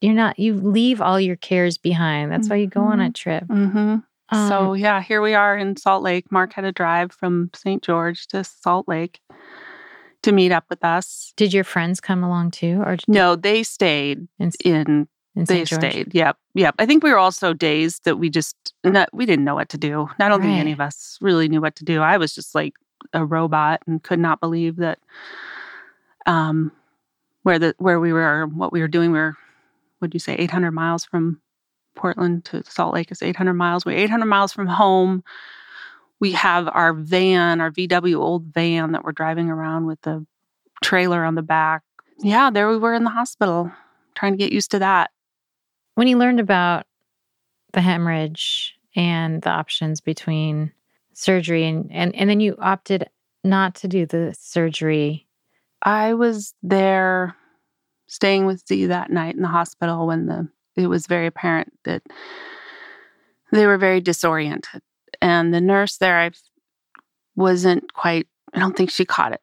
you're 0.00 0.14
not 0.14 0.38
you 0.38 0.54
leave 0.54 1.00
all 1.02 1.20
your 1.20 1.36
cares 1.36 1.76
behind. 1.76 2.32
That's 2.32 2.48
why 2.48 2.56
you 2.56 2.66
go 2.68 2.80
on 2.80 3.00
a 3.00 3.10
trip. 3.12 3.44
hmm 3.44 3.96
Um, 4.30 4.48
so 4.48 4.72
yeah, 4.72 5.02
here 5.02 5.20
we 5.20 5.34
are 5.34 5.56
in 5.56 5.76
Salt 5.76 6.02
Lake. 6.02 6.32
Mark 6.32 6.54
had 6.54 6.64
a 6.64 6.72
drive 6.72 7.12
from 7.12 7.50
St. 7.54 7.82
George 7.82 8.26
to 8.28 8.42
Salt 8.44 8.88
Lake 8.88 9.20
to 10.22 10.32
meet 10.32 10.52
up 10.52 10.64
with 10.68 10.82
us. 10.84 11.32
did 11.36 11.52
your 11.52 11.64
friends 11.64 12.00
come 12.00 12.22
along 12.24 12.50
too, 12.50 12.82
or 12.84 12.96
did- 12.96 13.08
No, 13.08 13.36
they 13.36 13.62
stayed 13.62 14.26
in, 14.38 14.50
in 14.64 15.08
they 15.34 15.64
stayed. 15.64 16.12
Yep. 16.14 16.36
Yep. 16.54 16.74
I 16.78 16.86
think 16.86 17.04
we 17.04 17.10
were 17.12 17.18
also 17.18 17.52
dazed 17.52 18.04
that 18.04 18.16
we 18.16 18.28
just 18.28 18.56
not, 18.82 19.08
we 19.12 19.24
didn't 19.26 19.44
know 19.44 19.54
what 19.54 19.68
to 19.68 19.78
do. 19.78 20.08
I 20.18 20.28
don't 20.28 20.40
think 20.42 20.58
any 20.58 20.72
of 20.72 20.80
us 20.80 21.16
really 21.20 21.48
knew 21.48 21.60
what 21.60 21.76
to 21.76 21.84
do. 21.84 22.00
I 22.00 22.16
was 22.16 22.34
just 22.34 22.54
like 22.54 22.74
a 23.12 23.24
robot 23.24 23.80
and 23.86 24.02
could 24.02 24.18
not 24.18 24.40
believe 24.40 24.76
that 24.76 24.98
um 26.26 26.72
where 27.44 27.58
the 27.58 27.74
where 27.78 28.00
we 28.00 28.12
were 28.12 28.46
what 28.48 28.72
we 28.72 28.80
were 28.80 28.88
doing 28.88 29.12
we 29.12 29.18
were 29.18 29.36
would 30.00 30.12
you 30.14 30.20
say 30.20 30.34
800 30.34 30.72
miles 30.72 31.04
from 31.04 31.40
Portland 31.94 32.44
to 32.46 32.62
Salt 32.64 32.94
Lake 32.94 33.10
is 33.10 33.22
800 33.22 33.54
miles. 33.54 33.84
We're 33.84 33.96
800 33.98 34.26
miles 34.26 34.52
from 34.52 34.66
home. 34.68 35.24
We 36.20 36.32
have 36.32 36.68
our 36.72 36.92
van, 36.92 37.60
our 37.60 37.70
VW 37.70 38.16
old 38.16 38.46
van 38.46 38.92
that 38.92 39.04
we're 39.04 39.12
driving 39.12 39.50
around 39.50 39.86
with 39.86 40.00
the 40.02 40.26
trailer 40.82 41.24
on 41.24 41.34
the 41.34 41.42
back. 41.42 41.82
Yeah, 42.20 42.50
there 42.50 42.68
we 42.68 42.78
were 42.78 42.94
in 42.94 43.04
the 43.04 43.10
hospital 43.10 43.70
trying 44.14 44.32
to 44.32 44.38
get 44.38 44.52
used 44.52 44.72
to 44.72 44.80
that. 44.80 45.10
When 45.94 46.08
you 46.08 46.18
learned 46.18 46.40
about 46.40 46.86
the 47.72 47.80
hemorrhage 47.80 48.74
and 48.96 49.42
the 49.42 49.50
options 49.50 50.00
between 50.00 50.72
surgery 51.12 51.64
and 51.64 51.90
and, 51.92 52.14
and 52.14 52.30
then 52.30 52.40
you 52.40 52.56
opted 52.58 53.08
not 53.44 53.74
to 53.76 53.88
do 53.88 54.06
the 54.06 54.34
surgery. 54.38 55.26
I 55.82 56.14
was 56.14 56.54
there 56.62 57.36
staying 58.06 58.46
with 58.46 58.66
Z 58.66 58.86
that 58.86 59.10
night 59.10 59.34
in 59.34 59.42
the 59.42 59.48
hospital 59.48 60.06
when 60.06 60.26
the 60.26 60.48
it 60.76 60.86
was 60.86 61.06
very 61.06 61.26
apparent 61.26 61.72
that 61.84 62.02
they 63.52 63.66
were 63.66 63.78
very 63.78 64.00
disoriented. 64.00 64.82
And 65.20 65.52
the 65.52 65.60
nurse 65.60 65.96
there 65.96 66.18
I 66.18 66.30
wasn't 67.36 67.92
quite 67.92 68.26
I 68.54 68.60
don't 68.60 68.76
think 68.76 68.90
she 68.90 69.04
caught 69.04 69.32
it. 69.32 69.40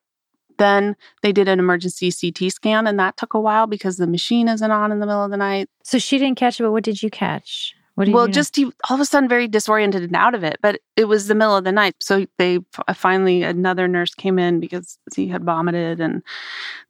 Then 0.58 0.96
they 1.22 1.32
did 1.32 1.48
an 1.48 1.60
emergency 1.60 2.12
CT 2.12 2.52
scan 2.52 2.88
and 2.88 3.00
that 3.00 3.18
took 3.18 3.34
a 3.34 3.40
while 3.40 3.68
because 3.68 3.98
the 3.98 4.08
machine 4.08 4.48
isn't 4.48 4.72
on 4.72 4.92
in 4.92 5.00
the 5.00 5.06
middle 5.06 5.24
of 5.24 5.32
the 5.32 5.38
night. 5.38 5.70
So 5.84 5.98
she 5.98 6.18
didn't 6.18 6.38
catch 6.38 6.60
it, 6.60 6.64
but 6.64 6.72
what 6.72 6.84
did 6.84 7.04
you 7.04 7.10
catch? 7.10 7.76
What 7.96 8.06
did 8.06 8.14
well, 8.14 8.26
you 8.26 8.28
know? 8.28 8.34
just 8.34 8.56
he 8.56 8.66
all 8.90 8.96
of 8.96 9.00
a 9.00 9.06
sudden 9.06 9.30
very 9.30 9.48
disoriented 9.48 10.04
and 10.04 10.16
out 10.16 10.36
of 10.36 10.44
it. 10.44 10.60
But 10.62 10.82
it 10.98 11.06
was 11.06 11.28
the 11.28 11.36
middle 11.36 11.56
of 11.56 11.64
the 11.64 11.72
night, 11.72 11.96
so 12.02 12.26
they 12.38 12.58
f- 12.58 12.84
uh, 12.88 12.94
finally 12.94 13.44
another 13.44 13.88
nurse 13.88 14.14
came 14.14 14.38
in 14.38 14.60
because 14.60 15.00
he 15.16 15.28
had 15.30 15.46
vomited, 15.46 16.02
and 16.02 16.22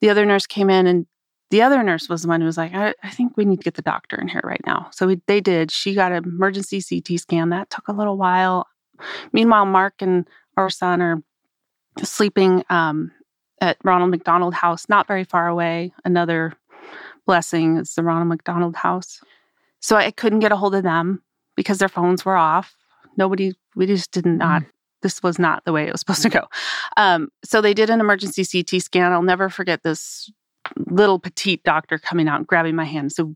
the 0.02 0.10
other 0.10 0.26
nurse 0.26 0.48
came 0.48 0.72
in, 0.72 0.88
and 0.88 1.06
the 1.52 1.62
other 1.62 1.84
nurse 1.84 2.10
was 2.10 2.24
the 2.24 2.28
one 2.28 2.42
who 2.42 2.48
was 2.48 2.58
like, 2.58 2.74
"I, 2.74 2.96
I 3.04 3.12
think 3.12 3.38
we 3.38 3.46
need 3.46 3.58
to 3.58 3.64
get 3.64 3.76
the 3.76 3.84
doctor 3.84 4.20
in 4.20 4.28
here 4.28 4.42
right 4.44 4.62
now." 4.66 4.90
So 4.92 5.06
we, 5.06 5.22
they 5.28 5.42
did. 5.42 5.70
She 5.70 5.94
got 5.94 6.12
an 6.12 6.24
emergency 6.24 6.82
CT 6.82 7.20
scan. 7.20 7.50
That 7.50 7.70
took 7.70 7.88
a 7.88 7.94
little 7.94 8.18
while. 8.18 8.66
Meanwhile, 9.34 9.66
Mark 9.66 9.96
and 10.02 10.28
our 10.58 10.70
son 10.70 11.02
are 11.02 11.22
sleeping 12.04 12.64
um, 12.70 13.12
at 13.62 13.78
Ronald 13.84 14.12
McDonald 14.12 14.54
House, 14.54 14.88
not 14.90 15.08
very 15.08 15.24
far 15.24 15.48
away. 15.48 15.94
Another 16.04 16.54
blessing 17.26 17.78
is 17.78 17.94
the 17.96 18.04
Ronald 18.04 18.28
McDonald 18.28 18.76
House. 18.76 19.22
So 19.80 19.96
I 19.96 20.12
couldn't 20.12 20.40
get 20.40 20.52
a 20.52 20.56
hold 20.56 20.76
of 20.76 20.84
them 20.84 21.22
because 21.56 21.78
their 21.78 21.90
phones 21.90 22.26
were 22.26 22.36
off. 22.36 22.76
Nobody, 23.18 23.54
we 23.76 23.86
just 23.86 24.12
did 24.12 24.26
not, 24.26 24.64
mm. 24.64 24.70
this 25.02 25.24
was 25.24 25.40
not 25.40 25.64
the 25.66 25.72
way 25.72 25.88
it 25.88 25.92
was 25.92 26.02
supposed 26.02 26.24
to 26.24 26.30
go. 26.30 26.48
Um, 26.98 27.30
so 27.44 27.62
they 27.62 27.74
did 27.74 27.90
an 27.90 28.00
emergency 28.00 28.44
CT 28.44 28.82
scan. 28.82 29.12
I'll 29.12 29.22
never 29.22 29.50
forget 29.50 29.84
this 29.84 30.30
little 30.88 31.20
petite 31.20 31.64
doctor 31.64 31.98
coming 31.98 32.28
out 32.28 32.38
and 32.38 32.48
grabbing 32.48 32.76
my 32.76 32.86
hand. 32.86 33.12
So 33.12 33.36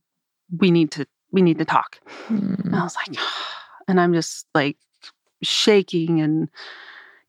we 0.58 0.72
need 0.72 0.92
to, 0.92 1.06
we 1.32 1.42
need 1.42 1.60
to 1.60 1.66
talk. 1.66 2.00
Mm. 2.28 2.66
And 2.66 2.76
I 2.76 2.84
was 2.84 2.96
like, 2.96 3.18
and 3.88 4.00
I'm 4.00 4.14
just 4.14 4.46
like 4.54 4.78
shaking 5.42 6.22
and 6.22 6.50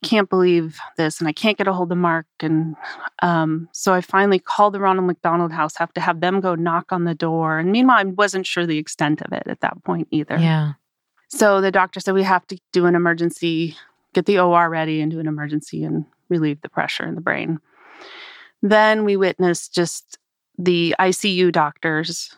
can't 0.03 0.31
believe 0.31 0.79
this 0.97 1.21
and 1.21 1.29
I 1.29 1.33
can't 1.33 1.59
get 1.59 1.69
a 1.69 1.73
hold 1.73 1.93
of 1.93 1.99
Mark. 1.99 2.27
And 2.41 2.75
um, 3.23 3.69
so 3.73 3.93
I 3.93 4.01
finally 4.01 4.39
called 4.39 4.73
the 4.73 4.81
Ronald 4.81 5.07
McDonald 5.07 5.53
House, 5.53 5.77
have 5.77 5.93
to 5.95 6.01
have 6.01 6.21
them 6.21 6.41
go 6.41 6.55
knock 6.55 6.91
on 6.91 7.05
the 7.05 7.15
door. 7.15 7.59
And 7.59 7.71
meanwhile, 7.71 7.99
I 7.99 8.05
wasn't 8.05 8.47
sure 8.47 8.65
the 8.65 8.79
extent 8.79 9.21
of 9.21 9.33
it 9.33 9.43
at 9.47 9.61
that 9.61 9.83
point 9.85 10.09
either. 10.11 10.39
Yeah. 10.39 10.73
So 11.29 11.61
the 11.61 11.71
doctor 11.71 12.01
said 12.01 12.15
we 12.15 12.23
have 12.23 12.47
to 12.49 12.59
do 12.73 12.87
an 12.87 12.95
emergency, 12.95 13.77
get 14.15 14.27
the 14.27 14.39
OR 14.39 14.69
ready 14.71 15.01
and 15.01 15.11
do 15.11 15.21
an 15.21 15.29
emergency 15.29 15.85
and 15.85 16.05
relieve 16.29 16.61
the 16.63 16.69
pressure 16.69 17.07
in 17.07 17.15
the 17.15 17.21
brain. 17.21 17.59
Then 18.63 19.05
we 19.05 19.17
witnessed 19.17 19.75
just 19.75 20.19
the 20.59 20.95
ICU 20.99 21.53
doctors 21.53 22.35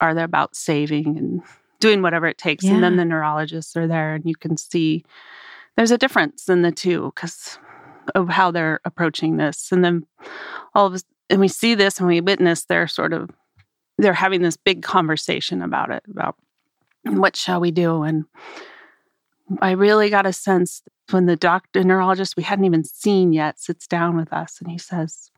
are 0.00 0.14
there 0.14 0.24
about 0.24 0.56
saving 0.56 1.16
and 1.16 1.42
doing 1.84 2.02
whatever 2.02 2.26
it 2.26 2.38
takes. 2.38 2.64
Yeah. 2.64 2.72
And 2.72 2.82
then 2.82 2.96
the 2.96 3.04
neurologists 3.04 3.76
are 3.76 3.86
there 3.86 4.14
and 4.14 4.24
you 4.24 4.34
can 4.34 4.56
see 4.56 5.04
there's 5.76 5.90
a 5.90 5.98
difference 5.98 6.48
in 6.48 6.62
the 6.62 6.72
two 6.72 7.12
because 7.14 7.58
of 8.14 8.30
how 8.30 8.50
they're 8.50 8.80
approaching 8.86 9.36
this. 9.36 9.70
And 9.70 9.84
then 9.84 10.06
all 10.74 10.86
of 10.86 10.94
us, 10.94 11.04
and 11.28 11.40
we 11.40 11.48
see 11.48 11.74
this 11.74 11.98
and 11.98 12.08
we 12.08 12.20
witness 12.20 12.64
their 12.64 12.86
sort 12.86 13.12
of, 13.12 13.30
they're 13.98 14.14
having 14.14 14.40
this 14.40 14.56
big 14.56 14.82
conversation 14.82 15.60
about 15.60 15.90
it, 15.90 16.02
about 16.10 16.36
what 17.04 17.36
shall 17.36 17.60
we 17.60 17.70
do? 17.70 18.02
And 18.02 18.24
I 19.60 19.72
really 19.72 20.08
got 20.08 20.26
a 20.26 20.32
sense 20.32 20.82
when 21.10 21.26
the 21.26 21.36
doctor, 21.36 21.84
neurologist 21.84 22.36
we 22.36 22.42
hadn't 22.44 22.64
even 22.64 22.84
seen 22.84 23.34
yet, 23.34 23.60
sits 23.60 23.86
down 23.86 24.16
with 24.16 24.32
us 24.32 24.58
and 24.60 24.70
he 24.70 24.78
says, 24.78 25.30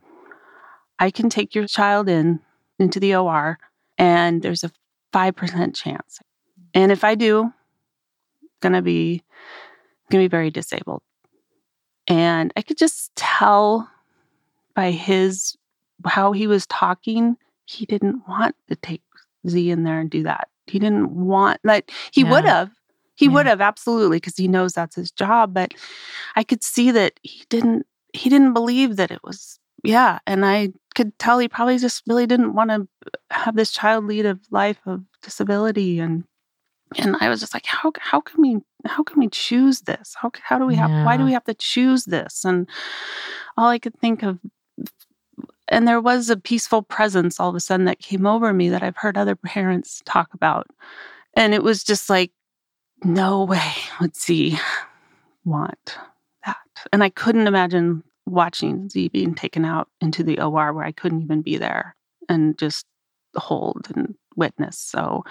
I 0.99 1.11
can 1.11 1.29
take 1.29 1.57
your 1.57 1.67
child 1.67 2.09
in 2.09 2.41
into 2.79 3.01
the 3.01 3.17
OR 3.17 3.59
and 3.99 4.43
there's 4.43 4.63
a 4.63 4.71
5% 5.13 5.75
chance. 5.75 6.21
And 6.77 6.93
if 6.93 7.03
I 7.03 7.17
do, 7.17 7.53
to 8.63 8.83
be 8.83 9.23
going 10.11 10.23
to 10.23 10.29
be 10.29 10.31
very 10.31 10.51
disabled. 10.51 11.03
And 12.07 12.53
I 12.57 12.63
could 12.63 12.79
just 12.79 13.15
tell 13.17 13.91
by 14.75 14.91
his 14.91 15.57
how 16.05 16.33
he 16.33 16.47
was 16.47 16.67
talking, 16.67 17.37
he 17.65 17.87
didn't 17.87 18.23
want 18.29 18.55
to 18.69 18.77
take 18.77 19.03
Z 19.49 19.71
in 19.71 19.85
there 19.85 20.01
and 20.01 20.11
do 20.11 20.23
that. 20.25 20.49
He 20.67 20.79
didn't 20.79 21.11
want 21.11 21.61
like 21.65 21.91
he 22.13 22.23
yeah. 22.23 22.31
would 22.31 22.45
have. 22.45 22.71
He 23.17 23.27
yeah. 23.27 23.33
would 23.33 23.47
have 23.47 23.61
absolutely 23.61 24.19
because 24.19 24.37
he 24.37 24.47
knows 24.47 24.75
that's 24.75 24.97
his 24.97 25.11
job, 25.11 25.55
but 25.55 25.75
I 26.37 26.45
could 26.45 26.63
see 26.63 26.91
that 26.91 27.19
he 27.23 27.45
didn't 27.49 27.87
he 28.13 28.29
didn't 28.29 28.53
believe 28.53 28.97
that 28.97 29.11
it 29.11 29.21
was 29.25 29.59
yeah, 29.83 30.19
and 30.27 30.45
I 30.45 30.73
could 30.95 31.19
tell 31.19 31.39
he 31.39 31.49
probably 31.49 31.79
just 31.79 32.03
really 32.07 32.27
didn't 32.27 32.55
want 32.55 32.71
to 32.71 32.89
have 33.31 33.57
this 33.57 33.71
child 33.71 34.05
lead 34.05 34.27
a 34.27 34.39
life 34.51 34.81
of 34.87 35.03
disability 35.23 35.99
and 36.01 36.25
and 36.97 37.17
I 37.21 37.29
was 37.29 37.41
just 37.41 37.55
like, 37.55 37.67
how 37.67 37.93
how 37.99 38.21
can 38.21 38.41
we 38.41 38.59
how 38.85 39.03
can 39.03 39.19
we 39.19 39.29
choose 39.29 39.83
this? 39.83 40.15
How 40.17 40.31
how 40.43 40.59
do 40.59 40.67
we 40.67 40.77
have 40.77 40.91
yeah. 40.91 41.05
why 41.05 41.17
do 41.17 41.25
we 41.25 41.33
have 41.33 41.45
to 41.45 41.55
choose 41.55 42.05
this? 42.05 42.45
And 42.45 42.69
all 43.57 43.69
I 43.69 43.79
could 43.79 43.99
think 43.99 44.23
of 44.23 44.39
and 45.69 45.87
there 45.87 46.01
was 46.01 46.31
a 46.31 46.37
peaceful 46.37 46.83
presence 46.83 47.41
all 47.41 47.49
of 47.49 47.57
a 47.57 47.61
sudden 47.61 47.87
that 47.87 47.99
came 47.99 48.27
over 48.27 48.53
me 48.53 48.69
that 48.69 48.83
I've 48.83 48.97
heard 48.97 49.19
other 49.19 49.35
parents 49.35 50.01
talk 50.05 50.33
about. 50.33 50.69
And 51.35 51.55
it 51.55 51.63
was 51.63 51.83
just 51.83 52.09
like, 52.09 52.33
no 53.05 53.45
way 53.45 53.73
would 54.01 54.17
Z 54.17 54.59
want 55.45 55.99
that. 56.45 56.57
And 56.93 57.03
I 57.03 57.09
couldn't 57.09 57.49
imagine 57.49 58.03
watching 58.27 58.89
Z 58.89 59.09
being 59.09 59.35
taken 59.35 59.65
out 59.65 59.89
into 60.01 60.23
the 60.23 60.41
OR 60.41 60.73
where 60.73 60.85
I 60.85 60.93
couldn't 60.93 61.23
even 61.23 61.43
be 61.43 61.57
there 61.57 61.97
and 62.29 62.57
just 62.59 62.87
hold 63.35 63.89
and 63.95 64.15
witness. 64.37 64.79
So 64.79 65.25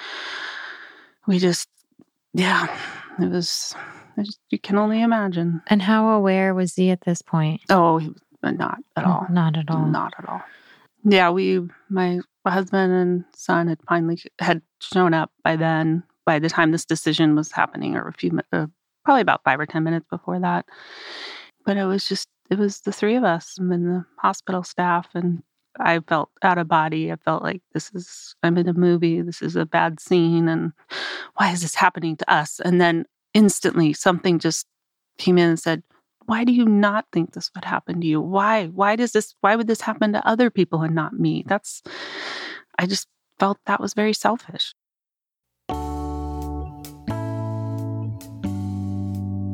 we 1.28 1.40
just, 1.40 1.68
yeah, 2.34 2.68
it 3.20 3.30
was, 3.30 3.76
just, 4.18 4.40
you 4.50 4.60
can 4.60 4.78
only 4.78 5.02
imagine. 5.02 5.62
And 5.68 5.82
how 5.82 6.10
aware 6.10 6.54
was 6.54 6.76
he 6.76 6.92
at 6.92 7.02
this 7.02 7.22
point? 7.22 7.62
Oh, 7.70 7.98
he 7.98 8.10
was 8.10 8.22
not 8.44 8.80
at 8.96 9.06
all. 9.06 9.26
Not 9.30 9.58
at 9.58 9.70
all. 9.70 9.86
Not 9.86 10.14
at 10.20 10.30
all. 10.30 10.42
Yeah, 11.04 11.30
we, 11.30 11.62
my 11.90 12.20
husband 12.46 12.94
and 12.94 13.26
son 13.36 13.68
had 13.68 13.80
finally 13.88 14.20
had 14.40 14.62
shown 14.82 15.14
up 15.14 15.32
by 15.44 15.56
then. 15.56 16.04
By 16.26 16.40
the 16.40 16.50
time 16.50 16.72
this 16.72 16.86
decision 16.86 17.36
was 17.36 17.52
happening, 17.52 17.96
or 17.96 18.08
a 18.08 18.14
few, 18.14 18.40
uh, 18.52 18.66
probably 19.04 19.22
about 19.22 19.44
five 19.44 19.60
or 19.60 19.68
ten 19.68 19.84
minutes 19.84 20.08
before 20.10 20.40
that. 20.40 20.66
But 21.66 21.78
it 21.78 21.86
was 21.86 22.08
just, 22.08 22.28
it 22.50 22.58
was 22.58 22.82
the 22.82 22.92
three 22.92 23.16
of 23.16 23.24
us 23.24 23.58
and 23.60 23.72
the 23.72 24.06
hospital 24.18 24.64
staff, 24.64 25.08
and 25.14 25.44
I 25.80 26.00
felt 26.00 26.30
out 26.42 26.58
of 26.58 26.68
body. 26.68 27.12
I 27.12 27.16
felt 27.18 27.44
like 27.44 27.62
this 27.74 27.92
is, 27.94 28.36
I'm 28.44 28.58
in 28.58 28.68
a 28.68 28.74
movie, 28.74 29.22
this 29.22 29.42
is 29.42 29.56
a 29.56 29.66
bad 29.66 30.00
scene, 30.00 30.48
and 30.48 30.72
why 31.36 31.52
is 31.52 31.62
this 31.62 31.76
happening 31.76 32.16
to 32.18 32.32
us? 32.32 32.60
And 32.64 32.80
then 32.80 33.06
instantly 33.34 33.94
something 33.94 34.40
just 34.40 34.66
came 35.18 35.38
in 35.38 35.50
and 35.50 35.60
said, 35.60 35.84
why 36.26 36.44
do 36.44 36.52
you 36.52 36.66
not 36.66 37.06
think 37.12 37.34
this 37.34 37.52
would 37.54 37.66
happen 37.66 38.02
to 38.02 38.08
you? 38.08 38.20
Why? 38.20 38.68
Why 38.68 38.96
does 38.96 39.12
this, 39.12 39.36
why 39.42 39.56
would 39.56 39.68
this 39.68 39.82
happen 39.82 40.14
to 40.14 40.28
other 40.28 40.50
people 40.50 40.82
and 40.82 40.96
not 40.96 41.14
me? 41.14 41.44
That's, 41.46 41.84
I 42.80 42.88
just 42.88 43.08
felt 43.40 43.60
that 43.66 43.80
was 43.80 43.94
very 43.94 44.14
selfish. 44.14 44.74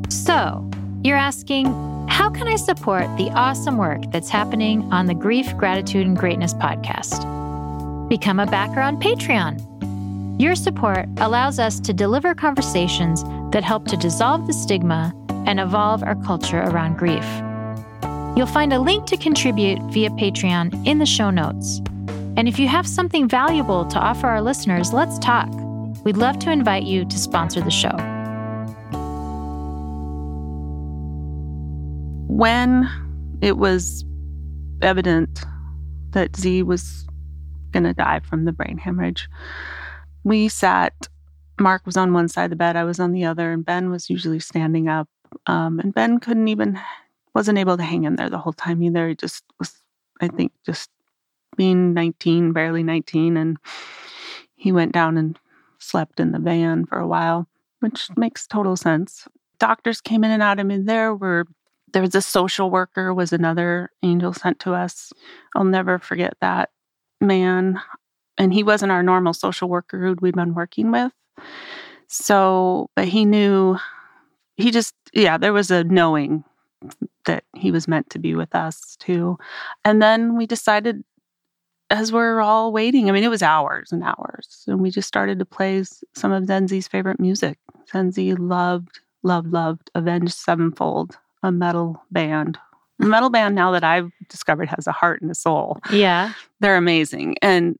So, 0.08 0.70
you're 1.04 1.16
asking, 1.16 1.66
how 2.08 2.30
can 2.30 2.46
I 2.46 2.56
support 2.56 3.04
the 3.16 3.30
awesome 3.30 3.76
work 3.76 4.02
that's 4.12 4.28
happening 4.28 4.82
on 4.92 5.06
the 5.06 5.14
Grief, 5.14 5.56
Gratitude, 5.56 6.06
and 6.06 6.16
Greatness 6.16 6.54
podcast? 6.54 7.28
Become 8.08 8.38
a 8.38 8.46
backer 8.46 8.80
on 8.80 9.00
Patreon. 9.00 10.40
Your 10.40 10.54
support 10.54 11.08
allows 11.18 11.58
us 11.58 11.80
to 11.80 11.92
deliver 11.92 12.34
conversations 12.34 13.24
that 13.52 13.64
help 13.64 13.86
to 13.88 13.96
dissolve 13.96 14.46
the 14.46 14.52
stigma 14.52 15.14
and 15.46 15.58
evolve 15.58 16.02
our 16.02 16.16
culture 16.16 16.62
around 16.62 16.98
grief. 16.98 17.24
You'll 18.36 18.46
find 18.46 18.72
a 18.72 18.78
link 18.78 19.06
to 19.06 19.16
contribute 19.16 19.80
via 19.92 20.10
Patreon 20.10 20.86
in 20.86 20.98
the 20.98 21.06
show 21.06 21.30
notes. 21.30 21.80
And 22.36 22.48
if 22.48 22.58
you 22.58 22.68
have 22.68 22.86
something 22.86 23.28
valuable 23.28 23.84
to 23.86 23.98
offer 23.98 24.26
our 24.26 24.40
listeners, 24.40 24.92
let's 24.92 25.18
talk. 25.18 25.48
We'd 26.04 26.16
love 26.16 26.38
to 26.40 26.50
invite 26.50 26.84
you 26.84 27.04
to 27.04 27.18
sponsor 27.18 27.60
the 27.60 27.70
show. 27.70 28.11
When 32.36 32.88
it 33.42 33.58
was 33.58 34.04
evident 34.80 35.44
that 36.12 36.34
Z 36.34 36.62
was 36.62 37.06
going 37.72 37.84
to 37.84 37.92
die 37.92 38.20
from 38.20 38.46
the 38.46 38.52
brain 38.52 38.78
hemorrhage, 38.78 39.28
we 40.24 40.48
sat. 40.48 41.08
Mark 41.60 41.84
was 41.84 41.96
on 41.96 42.14
one 42.14 42.28
side 42.28 42.44
of 42.44 42.50
the 42.50 42.56
bed, 42.56 42.74
I 42.74 42.84
was 42.84 42.98
on 42.98 43.12
the 43.12 43.24
other, 43.24 43.52
and 43.52 43.64
Ben 43.64 43.90
was 43.90 44.08
usually 44.08 44.40
standing 44.40 44.88
up. 44.88 45.08
Um, 45.46 45.78
and 45.78 45.94
Ben 45.94 46.18
couldn't 46.20 46.48
even, 46.48 46.80
wasn't 47.34 47.58
able 47.58 47.76
to 47.76 47.82
hang 47.82 48.04
in 48.04 48.16
there 48.16 48.30
the 48.30 48.38
whole 48.38 48.54
time 48.54 48.82
either. 48.82 49.08
He 49.10 49.14
just 49.14 49.44
was, 49.58 49.74
I 50.20 50.28
think, 50.28 50.52
just 50.64 50.90
being 51.56 51.92
19, 51.92 52.52
barely 52.52 52.82
19. 52.82 53.36
And 53.36 53.58
he 54.56 54.72
went 54.72 54.92
down 54.92 55.18
and 55.18 55.38
slept 55.78 56.18
in 56.18 56.32
the 56.32 56.38
van 56.38 56.86
for 56.86 56.98
a 56.98 57.06
while, 57.06 57.46
which 57.80 58.08
makes 58.16 58.46
total 58.46 58.76
sense. 58.76 59.28
Doctors 59.58 60.00
came 60.00 60.24
in 60.24 60.30
and 60.30 60.42
out. 60.42 60.58
of 60.58 60.64
I 60.64 60.66
mean, 60.66 60.86
there 60.86 61.14
were 61.14 61.46
there 61.92 62.02
was 62.02 62.14
a 62.14 62.22
social 62.22 62.70
worker 62.70 63.12
was 63.12 63.32
another 63.32 63.90
angel 64.02 64.32
sent 64.32 64.58
to 64.60 64.74
us. 64.74 65.12
I'll 65.54 65.64
never 65.64 65.98
forget 65.98 66.34
that 66.40 66.70
man 67.20 67.80
and 68.38 68.52
he 68.52 68.62
wasn't 68.62 68.92
our 68.92 69.02
normal 69.02 69.34
social 69.34 69.68
worker 69.68 70.00
who 70.00 70.16
we'd 70.20 70.34
been 70.34 70.54
working 70.54 70.90
with. 70.90 71.12
So 72.08 72.88
but 72.96 73.08
he 73.08 73.24
knew 73.24 73.78
he 74.56 74.70
just 74.70 74.94
yeah 75.12 75.38
there 75.38 75.52
was 75.52 75.70
a 75.70 75.84
knowing 75.84 76.44
that 77.26 77.44
he 77.54 77.70
was 77.70 77.86
meant 77.86 78.10
to 78.10 78.18
be 78.18 78.34
with 78.34 78.54
us 78.54 78.96
too. 78.98 79.38
And 79.84 80.02
then 80.02 80.36
we 80.36 80.46
decided 80.46 81.04
as 81.90 82.10
we're 82.10 82.40
all 82.40 82.72
waiting 82.72 83.10
i 83.10 83.12
mean 83.12 83.22
it 83.22 83.28
was 83.28 83.42
hours 83.42 83.92
and 83.92 84.02
hours 84.02 84.64
and 84.66 84.80
we 84.80 84.90
just 84.90 85.06
started 85.06 85.38
to 85.38 85.44
play 85.44 85.84
some 86.14 86.32
of 86.32 86.44
zenzi's 86.44 86.88
favorite 86.88 87.20
music. 87.20 87.58
Zenzi 87.92 88.34
loved 88.38 89.00
loved 89.22 89.52
loved 89.52 89.90
avenged 89.94 90.34
sevenfold 90.34 91.18
a 91.42 91.52
metal 91.52 92.02
band. 92.10 92.58
A 93.00 93.06
metal 93.06 93.30
band 93.30 93.54
now 93.54 93.72
that 93.72 93.84
I've 93.84 94.10
discovered 94.28 94.68
has 94.68 94.86
a 94.86 94.92
heart 94.92 95.22
and 95.22 95.30
a 95.30 95.34
soul. 95.34 95.80
Yeah. 95.90 96.32
They're 96.60 96.76
amazing. 96.76 97.36
And 97.42 97.78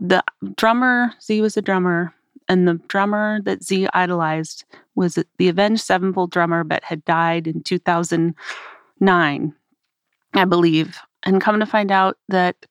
the 0.00 0.22
drummer, 0.56 1.12
Z 1.20 1.40
was 1.40 1.56
a 1.56 1.62
drummer, 1.62 2.14
And 2.50 2.66
the 2.66 2.80
drummer 2.88 3.40
that 3.44 3.62
Z 3.62 3.86
idolized 3.94 4.64
was 4.96 5.16
the 5.38 5.48
Avenged 5.48 5.82
Sevenfold 5.82 6.32
drummer, 6.32 6.64
but 6.64 6.82
had 6.82 7.04
died 7.04 7.46
in 7.46 7.62
2009, 7.62 9.54
I 10.34 10.44
believe. 10.46 10.98
And 11.22 11.40
come 11.40 11.60
to 11.60 11.66
find 11.66 11.92
out 11.92 12.18
that 12.28 12.66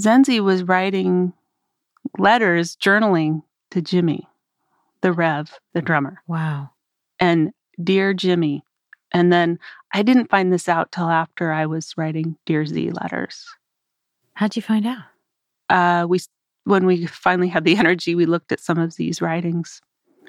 Zenzi 0.00 0.40
was 0.40 0.64
writing 0.64 1.32
letters, 2.18 2.74
journaling 2.74 3.44
to 3.70 3.80
Jimmy, 3.80 4.26
the 5.02 5.12
Rev, 5.12 5.56
the 5.72 5.82
drummer. 5.82 6.20
Wow. 6.26 6.70
And 7.20 7.52
Dear 7.80 8.12
Jimmy. 8.12 8.64
And 9.12 9.32
then 9.32 9.58
I 9.94 10.02
didn't 10.02 10.30
find 10.30 10.52
this 10.52 10.68
out 10.68 10.92
till 10.92 11.08
after 11.08 11.52
I 11.52 11.66
was 11.66 11.94
writing 11.96 12.36
Dear 12.46 12.66
Z 12.66 12.90
letters. 12.90 13.44
How'd 14.34 14.56
you 14.56 14.62
find 14.62 14.86
out? 14.86 15.02
Uh, 15.70 16.06
we 16.06 16.20
when 16.64 16.84
we 16.86 17.06
finally 17.06 17.48
had 17.48 17.64
the 17.64 17.76
energy, 17.78 18.14
we 18.14 18.26
looked 18.26 18.52
at 18.52 18.60
some 18.60 18.78
of 18.78 18.96
these 18.96 19.22
writings 19.22 19.80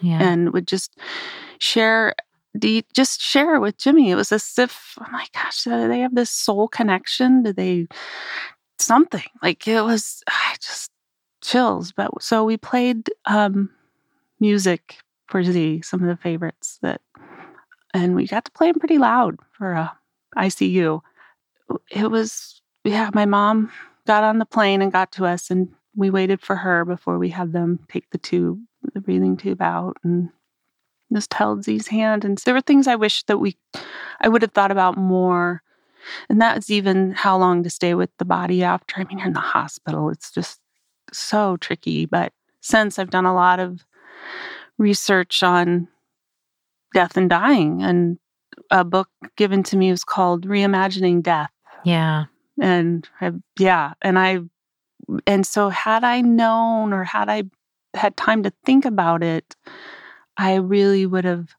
Yeah. 0.01 0.21
and 0.21 0.53
would 0.53 0.67
just 0.67 0.97
share 1.59 2.13
the 2.53 2.83
just 2.93 3.21
share 3.21 3.59
with 3.59 3.77
Jimmy. 3.77 4.11
It 4.11 4.15
was 4.15 4.31
as 4.31 4.53
if 4.57 4.93
oh 5.01 5.05
my 5.11 5.25
gosh, 5.33 5.63
do 5.63 5.87
they 5.87 5.99
have 5.99 6.15
this 6.15 6.29
soul 6.31 6.67
connection? 6.67 7.43
Do 7.43 7.53
they 7.53 7.87
something 8.79 9.23
like 9.41 9.67
it 9.67 9.81
was? 9.81 10.23
I 10.27 10.55
just 10.61 10.91
chills. 11.41 11.91
But 11.91 12.21
so 12.21 12.43
we 12.45 12.57
played 12.57 13.09
um, 13.25 13.69
music 14.39 14.97
for 15.27 15.43
Z, 15.43 15.81
some 15.83 16.01
of 16.01 16.07
the 16.07 16.15
favorites 16.17 16.79
that, 16.81 17.01
and 18.03 18.15
we 18.15 18.27
got 18.27 18.45
to 18.45 18.51
play 18.51 18.71
them 18.71 18.79
pretty 18.79 18.97
loud 18.97 19.39
for 19.51 19.75
uh, 19.75 19.89
a 20.35 20.41
ICU. 20.41 21.01
It 21.91 22.09
was 22.11 22.61
yeah. 22.83 23.09
My 23.13 23.25
mom 23.25 23.71
got 24.05 24.23
on 24.23 24.39
the 24.39 24.45
plane 24.45 24.81
and 24.81 24.91
got 24.91 25.11
to 25.13 25.25
us, 25.25 25.49
and 25.49 25.69
we 25.95 26.09
waited 26.09 26.41
for 26.41 26.55
her 26.55 26.85
before 26.85 27.17
we 27.17 27.29
had 27.29 27.53
them 27.53 27.79
take 27.89 28.09
the 28.11 28.17
tube, 28.17 28.59
the 28.93 29.01
breathing 29.01 29.35
tube 29.35 29.61
out, 29.61 29.97
and 30.03 30.29
just 31.13 31.33
held 31.33 31.63
Z's 31.63 31.87
hand. 31.87 32.23
And 32.23 32.37
there 32.39 32.53
were 32.53 32.61
things 32.61 32.87
I 32.87 32.95
wish 32.95 33.23
that 33.23 33.39
we, 33.39 33.57
I 34.21 34.27
would 34.27 34.41
have 34.41 34.51
thought 34.51 34.71
about 34.71 34.97
more. 34.97 35.61
And 36.29 36.39
that's 36.41 36.69
even 36.69 37.11
how 37.11 37.37
long 37.37 37.63
to 37.63 37.69
stay 37.69 37.93
with 37.93 38.09
the 38.17 38.25
body 38.25 38.63
after. 38.63 38.95
I 38.97 39.03
mean, 39.05 39.17
you're 39.17 39.27
in 39.27 39.33
the 39.33 39.39
hospital. 39.39 40.09
It's 40.09 40.31
just 40.31 40.59
so 41.11 41.57
tricky. 41.57 42.05
But 42.05 42.33
since 42.61 42.99
I've 42.99 43.09
done 43.09 43.25
a 43.25 43.33
lot 43.33 43.59
of 43.59 43.83
research 44.77 45.43
on 45.43 45.87
death 46.93 47.17
and 47.17 47.29
dying, 47.29 47.81
and 47.83 48.17
a 48.71 48.83
book 48.83 49.09
given 49.35 49.63
to 49.63 49.77
me 49.77 49.91
was 49.91 50.03
called 50.03 50.47
Reimagining 50.47 51.21
Death 51.21 51.51
yeah. 51.85 52.25
and 52.59 53.07
I, 53.21 53.31
yeah 53.59 53.93
and 54.01 54.17
i 54.17 54.39
and 55.27 55.45
so 55.45 55.69
had 55.69 56.03
i 56.03 56.21
known 56.21 56.91
or 56.91 57.03
had 57.03 57.29
i 57.29 57.43
had 57.93 58.17
time 58.17 58.43
to 58.43 58.51
think 58.65 58.83
about 58.83 59.21
it 59.21 59.55
i 60.37 60.55
really 60.55 61.05
would 61.05 61.23
have 61.23 61.49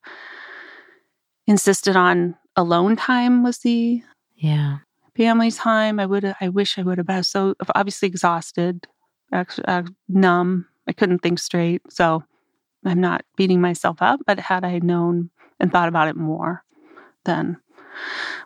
insisted 1.46 1.96
on 1.96 2.36
alone 2.56 2.96
time 2.96 3.42
with 3.42 3.62
the 3.62 4.02
Yeah. 4.36 4.78
family 5.16 5.50
time 5.50 6.00
i 6.00 6.06
would 6.06 6.34
i 6.40 6.48
wish 6.48 6.78
i 6.78 6.82
would 6.82 6.98
have 6.98 7.06
been 7.06 7.22
so 7.22 7.54
obviously 7.74 8.08
exhausted 8.08 8.86
actually 9.32 9.64
uh, 9.66 9.82
numb 10.08 10.66
i 10.86 10.92
couldn't 10.92 11.20
think 11.20 11.38
straight 11.38 11.82
so 11.90 12.22
i'm 12.88 13.00
not 13.00 13.24
beating 13.36 13.60
myself 13.60 13.98
up 14.00 14.20
but 14.26 14.38
had 14.38 14.64
i 14.64 14.78
known 14.78 15.30
and 15.60 15.70
thought 15.72 15.88
about 15.88 16.08
it 16.08 16.16
more 16.16 16.64
then 17.24 17.58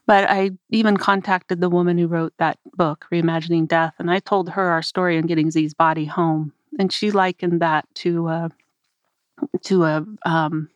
but 0.06 0.28
I 0.28 0.52
even 0.70 0.96
contacted 0.96 1.60
the 1.60 1.68
woman 1.68 1.98
who 1.98 2.06
wrote 2.06 2.32
that 2.38 2.58
book, 2.74 3.06
Reimagining 3.12 3.68
Death, 3.68 3.94
and 3.98 4.10
I 4.10 4.18
told 4.18 4.50
her 4.50 4.70
our 4.70 4.82
story 4.82 5.16
in 5.16 5.26
getting 5.26 5.50
Z's 5.50 5.74
body 5.74 6.04
home, 6.04 6.52
and 6.78 6.92
she 6.92 7.10
likened 7.10 7.60
that 7.60 7.86
to 7.96 8.28
a 8.28 8.50
to 9.62 9.84
a 9.84 10.04
um, 10.24 10.70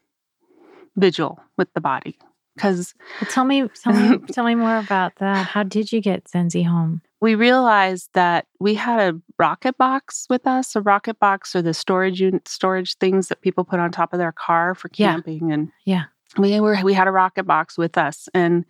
vigil 0.97 1.41
with 1.57 1.73
the 1.75 1.81
body 1.81 2.19
because 2.55 2.95
Well, 3.21 3.31
tell 3.31 3.45
me, 3.45 3.69
tell 3.83 3.93
me, 3.93 4.19
tell 4.33 4.45
me 4.45 4.55
more 4.55 4.79
about 4.79 5.17
that. 5.17 5.47
How 5.47 5.63
did 5.63 5.93
you 5.93 6.01
get 6.01 6.25
Zenzi 6.25 6.67
home? 6.67 7.03
We 7.21 7.35
realized 7.35 8.11
that 8.15 8.47
we 8.61 8.75
had 8.75 9.01
a 9.01 9.19
rocket 9.39 9.77
box 9.79 10.27
with 10.29 10.47
us. 10.47 10.77
A 10.77 10.83
rocket 10.83 11.19
box 11.19 11.57
or 11.57 11.63
the 11.63 11.75
storage 11.75 12.21
unit, 12.21 12.47
storage 12.49 12.97
things 12.99 13.29
that 13.29 13.41
people 13.41 13.65
put 13.65 13.81
on 13.81 13.91
top 13.91 14.13
of 14.13 14.19
their 14.19 14.33
car 14.33 14.75
for 14.75 14.91
Yeah. 14.95 15.15
camping, 15.15 15.53
and 15.53 15.73
Yeah. 15.85 16.05
we 16.37 16.61
were 16.61 16.77
we 16.85 16.93
had 16.95 17.09
a 17.09 17.13
rocket 17.13 17.45
box 17.45 17.79
with 17.79 17.97
us, 17.97 18.29
and 18.35 18.65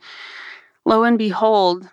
lo 0.85 1.03
and 1.03 1.19
behold, 1.19 1.89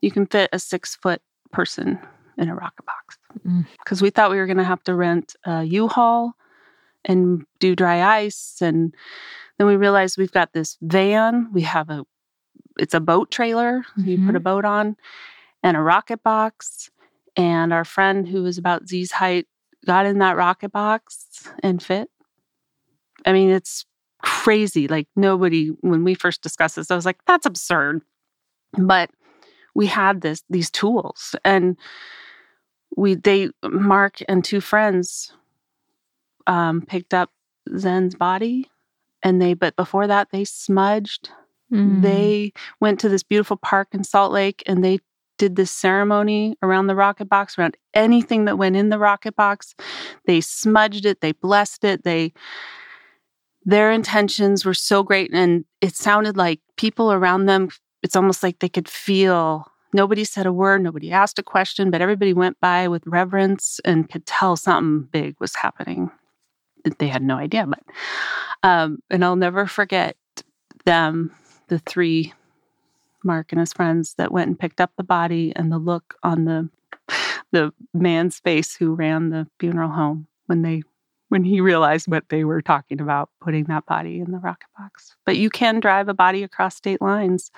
you 0.00 0.10
can 0.10 0.26
fit 0.26 0.48
a 0.52 0.58
six 0.58 0.94
foot 0.96 1.20
person 1.50 1.98
in 2.36 2.48
a 2.48 2.54
rocket 2.54 2.86
box 2.86 3.18
Mm. 3.44 3.66
because 3.78 4.00
we 4.00 4.10
thought 4.10 4.30
we 4.30 4.36
were 4.38 4.46
going 4.46 4.58
to 4.58 4.64
have 4.64 4.82
to 4.84 4.94
rent 4.94 5.34
a 5.44 5.64
U-Haul 5.64 6.34
and 7.04 7.44
do 7.58 7.74
dry 7.74 8.02
ice, 8.20 8.58
and 8.62 8.94
then 9.56 9.66
we 9.66 9.74
realized 9.76 10.16
we've 10.18 10.30
got 10.32 10.52
this 10.52 10.76
van. 10.80 11.48
We 11.52 11.62
have 11.62 11.90
a 11.90 12.04
it's 12.78 12.94
a 12.94 13.00
boat 13.00 13.32
trailer 13.32 13.84
you 13.96 14.24
put 14.24 14.36
a 14.36 14.40
boat 14.40 14.64
on, 14.64 14.96
and 15.62 15.76
a 15.76 15.80
rocket 15.80 16.22
box. 16.22 16.90
And 17.36 17.72
our 17.72 17.84
friend 17.84 18.26
who 18.26 18.42
was 18.42 18.58
about 18.58 18.88
Z's 18.88 19.12
height 19.12 19.46
got 19.86 20.06
in 20.06 20.18
that 20.18 20.36
rocket 20.36 20.72
box 20.72 21.48
and 21.62 21.82
fit. 21.82 22.10
I 23.24 23.32
mean, 23.32 23.50
it's 23.50 23.84
crazy. 24.22 24.88
Like 24.88 25.06
nobody, 25.14 25.68
when 25.80 26.02
we 26.04 26.14
first 26.14 26.42
discussed 26.42 26.76
this, 26.76 26.90
I 26.90 26.96
was 26.96 27.06
like, 27.06 27.24
that's 27.26 27.46
absurd. 27.46 28.02
But 28.76 29.10
we 29.74 29.86
had 29.86 30.20
this 30.20 30.42
these 30.50 30.70
tools 30.70 31.36
and 31.44 31.76
we 32.96 33.14
they 33.14 33.50
Mark 33.62 34.18
and 34.28 34.44
two 34.44 34.60
friends 34.60 35.32
um 36.48 36.82
picked 36.82 37.14
up 37.14 37.30
Zen's 37.76 38.16
body 38.16 38.68
and 39.22 39.40
they 39.40 39.54
but 39.54 39.76
before 39.76 40.06
that 40.08 40.28
they 40.32 40.44
smudged 40.44 41.30
Mm. 41.70 42.00
they 42.00 42.52
went 42.80 42.98
to 43.00 43.10
this 43.10 43.22
beautiful 43.22 43.58
park 43.58 43.88
in 43.92 44.02
Salt 44.02 44.32
Lake 44.32 44.62
and 44.64 44.82
they 44.82 45.00
did 45.38 45.56
this 45.56 45.70
ceremony 45.70 46.56
around 46.62 46.88
the 46.88 46.96
rocket 46.96 47.28
box, 47.28 47.58
around 47.58 47.76
anything 47.94 48.44
that 48.44 48.58
went 48.58 48.76
in 48.76 48.88
the 48.90 48.98
rocket 48.98 49.34
box. 49.34 49.74
They 50.26 50.40
smudged 50.40 51.06
it, 51.06 51.20
they 51.20 51.32
blessed 51.32 51.84
it, 51.84 52.04
they 52.04 52.32
their 53.64 53.90
intentions 53.92 54.64
were 54.64 54.74
so 54.74 55.02
great 55.02 55.32
and 55.34 55.64
it 55.82 55.94
sounded 55.94 56.36
like 56.36 56.60
people 56.76 57.12
around 57.12 57.46
them 57.46 57.68
it's 58.02 58.16
almost 58.16 58.42
like 58.42 58.60
they 58.60 58.68
could 58.68 58.88
feel 58.88 59.70
nobody 59.92 60.24
said 60.24 60.46
a 60.46 60.52
word 60.52 60.82
nobody 60.82 61.10
asked 61.10 61.38
a 61.38 61.42
question 61.42 61.90
but 61.90 62.00
everybody 62.00 62.32
went 62.32 62.58
by 62.60 62.88
with 62.88 63.02
reverence 63.06 63.78
and 63.84 64.08
could 64.08 64.24
tell 64.24 64.56
something 64.56 65.06
big 65.12 65.34
was 65.38 65.54
happening 65.54 66.10
they 66.98 67.08
had 67.08 67.22
no 67.22 67.36
idea 67.36 67.66
but 67.66 67.82
um, 68.62 69.00
and 69.10 69.22
i'll 69.22 69.36
never 69.36 69.66
forget 69.66 70.16
them 70.86 71.30
the 71.68 71.78
three 71.80 72.32
Mark 73.24 73.52
and 73.52 73.60
his 73.60 73.72
friends 73.72 74.14
that 74.14 74.32
went 74.32 74.48
and 74.48 74.58
picked 74.58 74.80
up 74.80 74.92
the 74.96 75.04
body 75.04 75.52
and 75.56 75.70
the 75.70 75.78
look 75.78 76.14
on 76.22 76.44
the 76.44 76.68
the 77.52 77.72
man's 77.94 78.38
face 78.40 78.74
who 78.74 78.94
ran 78.94 79.30
the 79.30 79.46
funeral 79.58 79.90
home 79.90 80.26
when 80.46 80.62
they 80.62 80.82
when 81.28 81.44
he 81.44 81.60
realized 81.60 82.08
what 82.08 82.28
they 82.30 82.44
were 82.44 82.62
talking 82.62 83.00
about 83.00 83.28
putting 83.40 83.64
that 83.64 83.84
body 83.86 84.18
in 84.20 84.30
the 84.30 84.38
rocket 84.38 84.68
box. 84.78 85.14
But 85.26 85.36
you 85.36 85.50
can 85.50 85.78
drive 85.80 86.08
a 86.08 86.14
body 86.14 86.42
across 86.42 86.76
state 86.76 87.02
lines 87.02 87.50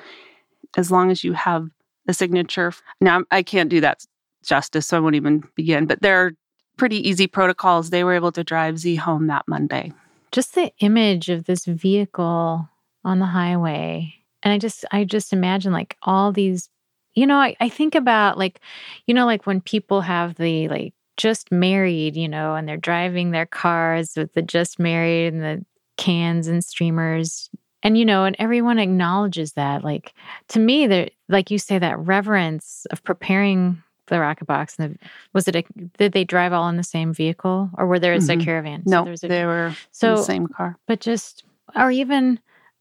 as 0.77 0.91
long 0.91 1.11
as 1.11 1.23
you 1.23 1.33
have 1.35 1.69
a 2.09 2.15
signature. 2.15 2.73
Now 3.01 3.23
I 3.31 3.43
can't 3.43 3.71
do 3.71 3.81
that 3.81 4.05
justice, 4.45 4.87
so 4.89 4.97
I 4.97 5.01
won't 5.01 5.15
even 5.15 5.45
begin. 5.55 5.87
But 5.87 6.03
there 6.03 6.25
are 6.25 6.33
pretty 6.77 7.09
easy 7.09 7.27
protocols. 7.27 7.91
They 7.91 8.05
were 8.05 8.15
able 8.15 8.33
to 8.33 8.43
drive 8.43 8.79
Z 8.79 8.97
home 8.97 9.27
that 9.29 9.47
Monday. 9.47 9.93
just 10.33 10.55
the 10.55 10.73
image 10.81 11.29
of 11.29 11.45
this 11.45 11.65
vehicle 11.65 12.69
on 13.05 13.19
the 13.19 13.27
highway 13.27 14.20
and 14.43 14.53
i 14.53 14.59
just 14.59 14.85
i 14.93 15.05
just 15.05 15.33
imagine 15.33 15.73
like 15.73 15.97
all 16.03 16.33
these 16.33 16.69
you 17.15 17.27
know 17.27 17.37
I, 17.39 17.57
I 17.61 17.69
think 17.69 17.95
about 17.95 18.39
like 18.39 18.61
you 19.07 19.15
know 19.15 19.27
like 19.27 19.47
when 19.47 19.61
people 19.61 20.01
have 20.01 20.37
the 20.37 20.69
like 20.69 20.95
just 21.17 21.53
married 21.53 22.17
you 22.17 22.29
know 22.29 22.55
and 22.55 22.69
they're 22.69 22.77
driving 22.77 23.31
their 23.31 23.47
cars 23.47 24.13
with 24.17 24.33
the 24.35 24.43
just 24.43 24.79
married 24.79 25.35
and 25.35 25.43
the 25.43 25.65
cans 25.97 26.49
and 26.49 26.65
streamers 26.65 27.51
and 27.83 27.99
you 27.99 28.05
know 28.05 28.25
and 28.25 28.37
everyone 28.39 28.79
acknowledges 28.79 29.53
that 29.53 29.85
like 29.85 30.15
to 30.49 30.59
me 30.59 30.87
there 30.87 31.11
like 31.29 31.51
you 31.51 31.59
say 31.59 31.79
that 31.79 31.99
reverence 31.99 32.87
of 32.91 33.03
preparing 33.05 33.83
the 34.07 34.19
rocket 34.19 34.47
box 34.47 34.77
and 34.79 34.95
the, 34.95 34.99
was 35.33 35.47
it 35.47 35.57
a, 35.57 35.65
did 35.99 36.13
they 36.13 36.25
drive 36.25 36.53
all 36.53 36.69
in 36.69 36.77
the 36.77 36.83
same 36.83 37.13
vehicle 37.13 37.71
or 37.79 37.87
were 37.87 37.99
there 37.99 38.15
is 38.15 38.29
a 38.29 38.33
mm-hmm. 38.35 38.43
caravan 38.43 38.83
So 38.87 38.91
No, 38.91 39.05
there 39.05 39.11
was 39.11 39.25
a- 39.25 39.29
they 39.29 39.45
were 39.45 39.75
so 39.93 40.17
the 40.17 40.23
same 40.23 40.47
car. 40.47 40.77
but 40.87 41.01
just 41.01 41.45
or 41.77 41.91
even 41.91 42.41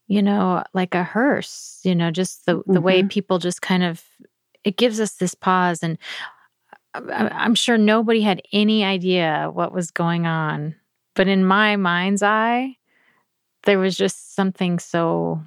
you 0.09 0.21
know 0.21 0.61
like 0.73 0.93
a 0.93 1.03
hearse 1.03 1.79
you 1.83 1.95
know 1.95 2.11
just 2.11 2.45
the 2.45 2.61
the 2.65 2.81
way 2.81 2.99
mm-hmm. 2.99 3.07
people 3.07 3.37
just 3.37 3.61
kind 3.61 3.83
of 3.83 4.03
it 4.65 4.75
gives 4.75 4.99
us 4.99 5.13
this 5.13 5.33
pause 5.33 5.81
and 5.81 5.97
uh, 6.93 7.01
I- 7.09 7.45
i'm 7.45 7.55
sure 7.55 7.77
nobody 7.77 8.19
had 8.19 8.41
any 8.51 8.83
idea 8.83 9.49
what 9.53 9.71
was 9.71 9.91
going 9.91 10.25
on 10.25 10.75
but 11.15 11.29
in 11.29 11.45
my 11.45 11.77
mind's 11.77 12.23
eye 12.23 12.75
there 13.63 13.79
was 13.79 13.95
just 13.95 14.35
something 14.35 14.79
so 14.79 15.41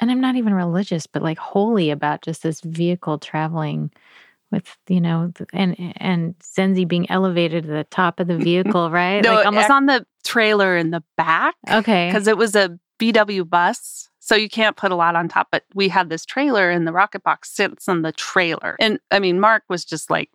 and 0.00 0.10
i'm 0.10 0.20
not 0.20 0.36
even 0.36 0.52
religious 0.52 1.06
but 1.06 1.22
like 1.22 1.38
holy 1.38 1.90
about 1.90 2.22
just 2.22 2.42
this 2.42 2.60
vehicle 2.60 3.18
traveling 3.18 3.90
with 4.50 4.76
you 4.88 5.00
know 5.00 5.32
and 5.52 5.94
and 5.98 6.36
Zenzi 6.40 6.86
being 6.86 7.08
elevated 7.08 7.62
to 7.62 7.70
the 7.70 7.84
top 7.84 8.18
of 8.18 8.26
the 8.26 8.36
vehicle, 8.50 8.90
right? 8.90 9.22
no, 9.22 9.34
like 9.34 9.46
almost 9.46 9.70
on 9.70 9.86
the 9.86 10.04
trailer 10.24 10.76
in 10.76 10.90
the 10.90 11.04
back. 11.16 11.54
Okay. 11.70 12.08
Because 12.08 12.26
it 12.26 12.36
was 12.36 12.56
a 12.56 12.76
VW 13.00 13.48
bus. 13.48 14.08
So 14.18 14.34
you 14.36 14.48
can't 14.48 14.76
put 14.76 14.92
a 14.92 14.96
lot 14.96 15.16
on 15.16 15.28
top, 15.28 15.48
but 15.50 15.64
we 15.74 15.88
had 15.88 16.08
this 16.08 16.24
trailer 16.24 16.70
and 16.70 16.86
the 16.86 16.92
rocket 16.92 17.22
box 17.22 17.50
sits 17.50 17.88
on 17.88 18.02
the 18.02 18.12
trailer. 18.12 18.76
And 18.78 19.00
I 19.10 19.18
mean, 19.18 19.40
Mark 19.40 19.64
was 19.68 19.84
just 19.84 20.10
like 20.10 20.30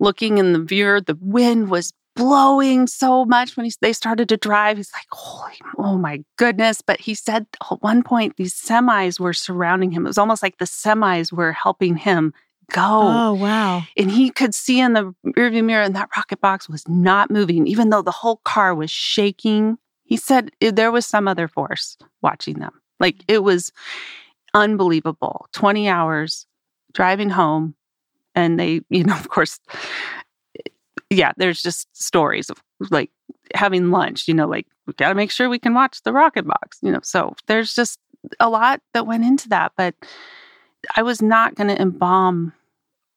looking 0.00 0.38
in 0.38 0.52
the 0.52 0.60
view. 0.60 1.00
The 1.00 1.16
wind 1.20 1.70
was 1.70 1.94
blowing 2.16 2.86
so 2.86 3.24
much 3.24 3.56
when 3.56 3.64
he, 3.64 3.72
they 3.80 3.92
started 3.92 4.28
to 4.30 4.36
drive. 4.36 4.78
He's 4.78 4.92
like, 4.92 5.06
holy, 5.12 5.54
oh 5.78 5.96
my 5.96 6.24
goodness. 6.36 6.82
But 6.82 7.00
he 7.00 7.14
said 7.14 7.46
at 7.62 7.82
one 7.82 8.02
point, 8.02 8.36
these 8.36 8.54
semis 8.54 9.20
were 9.20 9.32
surrounding 9.32 9.92
him. 9.92 10.04
It 10.04 10.08
was 10.08 10.18
almost 10.18 10.42
like 10.42 10.58
the 10.58 10.64
semis 10.64 11.32
were 11.32 11.52
helping 11.52 11.96
him 11.96 12.34
go. 12.72 12.82
Oh, 12.82 13.34
wow. 13.34 13.84
And 13.96 14.10
he 14.10 14.30
could 14.30 14.54
see 14.54 14.80
in 14.80 14.94
the 14.94 15.14
rearview 15.26 15.64
mirror, 15.64 15.82
and 15.82 15.94
that 15.94 16.08
rocket 16.16 16.40
box 16.40 16.68
was 16.68 16.86
not 16.88 17.30
moving, 17.30 17.66
even 17.66 17.90
though 17.90 18.02
the 18.02 18.10
whole 18.10 18.40
car 18.44 18.74
was 18.74 18.90
shaking. 18.90 19.78
He 20.06 20.16
said 20.16 20.50
there 20.60 20.92
was 20.92 21.04
some 21.04 21.28
other 21.28 21.48
force 21.48 21.96
watching 22.22 22.58
them. 22.58 22.72
Like 23.00 23.18
mm. 23.18 23.24
it 23.28 23.42
was 23.42 23.72
unbelievable. 24.54 25.46
20 25.52 25.88
hours 25.88 26.46
driving 26.92 27.28
home. 27.28 27.74
And 28.34 28.58
they, 28.58 28.80
you 28.88 29.04
know, 29.04 29.16
of 29.18 29.28
course, 29.28 29.60
yeah, 31.10 31.32
there's 31.36 31.62
just 31.62 31.88
stories 31.96 32.50
of 32.50 32.62
like 32.90 33.10
having 33.54 33.90
lunch, 33.90 34.26
you 34.26 34.34
know, 34.34 34.46
like 34.46 34.66
we 34.86 34.92
got 34.94 35.10
to 35.10 35.14
make 35.14 35.30
sure 35.30 35.48
we 35.48 35.58
can 35.58 35.74
watch 35.74 36.02
the 36.02 36.12
rocket 36.12 36.46
box, 36.46 36.78
you 36.82 36.90
know. 36.90 37.00
So 37.02 37.34
there's 37.46 37.74
just 37.74 37.98
a 38.40 38.48
lot 38.48 38.80
that 38.94 39.06
went 39.06 39.24
into 39.24 39.48
that. 39.50 39.72
But 39.76 39.94
I 40.96 41.02
was 41.02 41.22
not 41.22 41.54
going 41.54 41.68
to 41.68 41.80
embalm 41.80 42.52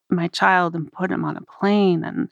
my 0.09 0.27
child 0.27 0.75
and 0.75 0.91
put 0.91 1.11
him 1.11 1.23
on 1.23 1.37
a 1.37 1.41
plane. 1.41 2.03
And 2.03 2.29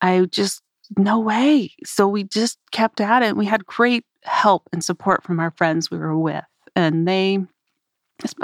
I 0.00 0.26
just, 0.26 0.62
no 0.96 1.18
way. 1.18 1.72
So 1.84 2.08
we 2.08 2.24
just 2.24 2.58
kept 2.72 3.00
at 3.00 3.22
it. 3.22 3.36
We 3.36 3.46
had 3.46 3.66
great 3.66 4.04
help 4.24 4.68
and 4.72 4.84
support 4.84 5.22
from 5.22 5.40
our 5.40 5.52
friends 5.52 5.90
we 5.90 5.98
were 5.98 6.18
with. 6.18 6.44
And 6.76 7.06
they, 7.06 7.38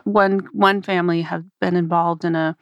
one, 0.05 0.49
one 0.53 0.83
family 0.83 1.23
have 1.23 1.45
been 1.61 1.77
involved 1.77 2.25
in 2.25 2.35
a 2.35 2.57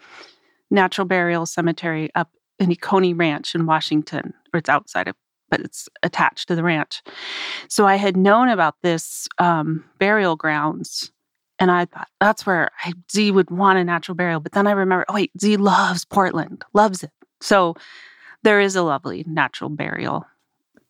natural 0.70 1.06
burial 1.06 1.46
cemetery 1.46 2.10
up 2.14 2.30
in 2.58 2.70
Oconee 2.70 3.12
Ranch 3.12 3.54
in 3.54 3.66
Washington, 3.66 4.34
or 4.52 4.58
it's 4.58 4.68
outside 4.68 5.08
of, 5.08 5.16
but 5.50 5.60
it's 5.60 5.88
attached 6.02 6.48
to 6.48 6.54
the 6.54 6.62
ranch. 6.62 7.02
So 7.68 7.86
I 7.86 7.96
had 7.96 8.16
known 8.16 8.48
about 8.48 8.76
this 8.82 9.28
um, 9.38 9.84
burial 9.98 10.36
grounds 10.36 11.12
and 11.58 11.70
I 11.70 11.84
thought 11.84 12.08
that's 12.20 12.46
where 12.46 12.70
I, 12.84 12.92
Z 13.12 13.30
would 13.30 13.50
want 13.50 13.78
a 13.78 13.84
natural 13.84 14.14
burial. 14.14 14.40
But 14.40 14.52
then 14.52 14.66
I 14.66 14.72
remember, 14.72 15.04
oh, 15.08 15.14
wait, 15.14 15.30
Z 15.40 15.56
loves 15.56 16.04
Portland, 16.04 16.64
loves 16.72 17.02
it. 17.02 17.10
So 17.40 17.74
there 18.44 18.60
is 18.60 18.76
a 18.76 18.82
lovely 18.82 19.24
natural 19.26 19.70
burial 19.70 20.24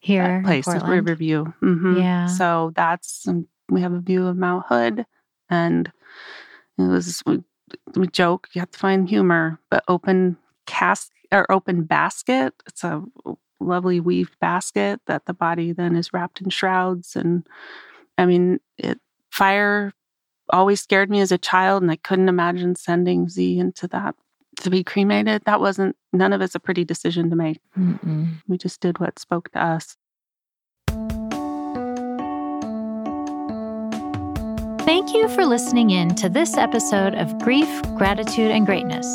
here 0.01 0.43
place 0.45 0.69
at 0.69 0.87
Riverview. 0.87 1.45
Mm-hmm. 1.63 1.97
Yeah. 1.97 2.27
So 2.27 2.73
that's, 2.75 3.27
um, 3.27 3.49
we 3.71 3.81
have 3.81 3.95
a 3.95 4.01
view 4.01 4.27
of 4.27 4.37
Mount 4.37 4.67
Hood. 4.69 5.07
And 5.49 5.91
it 6.77 6.83
was, 6.83 7.23
we, 7.25 7.43
we 7.97 8.09
joke, 8.09 8.49
you 8.53 8.61
have 8.61 8.71
to 8.73 8.79
find 8.79 9.09
humor, 9.09 9.59
but 9.71 9.83
open 9.89 10.37
cast 10.67 11.11
or 11.33 11.51
open 11.51 11.85
basket. 11.85 12.53
It's 12.67 12.85
a 12.85 13.03
lovely 13.61 14.01
weaved 14.01 14.39
basket 14.41 15.01
that 15.07 15.25
the 15.25 15.33
body 15.33 15.73
then 15.73 15.97
is 15.97 16.13
wrapped 16.13 16.41
in 16.43 16.51
shrouds. 16.51 17.17
And 17.17 17.47
I 18.19 18.27
mean, 18.27 18.61
it, 18.77 19.01
fire 19.31 19.93
always 20.51 20.83
scared 20.83 21.09
me 21.09 21.21
as 21.21 21.33
a 21.33 21.39
child, 21.39 21.83
and 21.83 21.91
I 21.91 21.97
couldn't 21.97 22.29
imagine 22.29 22.77
sending 22.77 23.29
Z 23.29 23.59
into 23.59 23.89
that 23.89 24.15
to 24.57 24.71
be 24.71 24.85
cremated. 24.85 25.43
That 25.47 25.61
wasn't, 25.61 25.97
none 26.13 26.33
of 26.33 26.41
it's 26.41 26.55
a 26.55 26.61
pretty 26.61 26.85
decision 26.85 27.31
to 27.31 27.37
make. 27.37 27.61
Mm-mm. 27.79 28.29
We 28.47 28.59
just 28.59 28.81
did 28.81 29.01
what 29.01 29.19
spoke 29.19 29.51
to 29.53 29.63
us. 29.63 29.97
Thank 34.85 35.15
you 35.15 35.29
for 35.31 35.47
listening 35.47 35.91
in 35.91 36.15
to 36.17 36.29
this 36.29 36.59
episode 36.59 37.15
of 37.15 37.39
Grief, 37.39 37.83
Gratitude, 37.97 38.51
and 38.51 38.67
Greatness. 38.67 39.07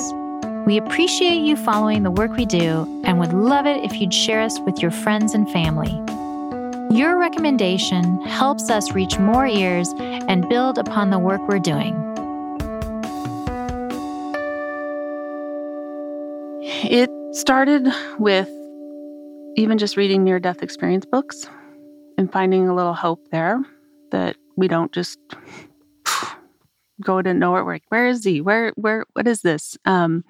We 0.66 0.78
appreciate 0.78 1.42
you 1.42 1.56
following 1.56 2.04
the 2.04 2.12
work 2.12 2.32
we 2.32 2.46
do 2.46 3.02
and 3.06 3.20
would 3.20 3.34
love 3.34 3.66
it 3.66 3.84
if 3.84 4.00
you'd 4.00 4.14
share 4.14 4.42
us 4.42 4.60
with 4.62 4.82
your 4.82 4.92
friends 4.92 5.34
and 5.34 5.50
family. 5.52 5.92
Your 6.96 7.18
recommendation 7.18 8.20
helps 8.22 8.70
us 8.72 8.94
reach 8.94 9.20
more 9.20 9.46
ears 9.46 9.94
and 10.00 10.50
build 10.50 10.80
upon 10.80 11.12
the 11.12 11.20
work 11.20 11.42
we're 11.48 11.60
doing. 11.60 12.09
It 16.84 17.10
started 17.36 17.88
with 18.20 18.50
even 19.58 19.78
just 19.78 19.98
reading 19.98 20.24
near 20.24 20.40
death 20.40 20.64
experience 20.64 21.06
books 21.06 21.50
and 22.18 22.32
finding 22.32 22.70
a 22.70 22.74
little 22.74 22.94
hope 22.94 23.28
there 23.32 23.62
that 24.12 24.38
we 24.56 24.70
don't 24.70 24.92
just 24.94 25.20
go 27.02 27.22
to 27.22 27.34
nowhere. 27.34 27.66
We're 27.66 27.80
where 27.90 28.08
is 28.08 28.24
he? 28.24 28.40
Where, 28.40 28.72
where, 28.76 29.06
what 29.12 29.28
is 29.28 29.42
this? 29.42 29.78
Um, 29.84 30.24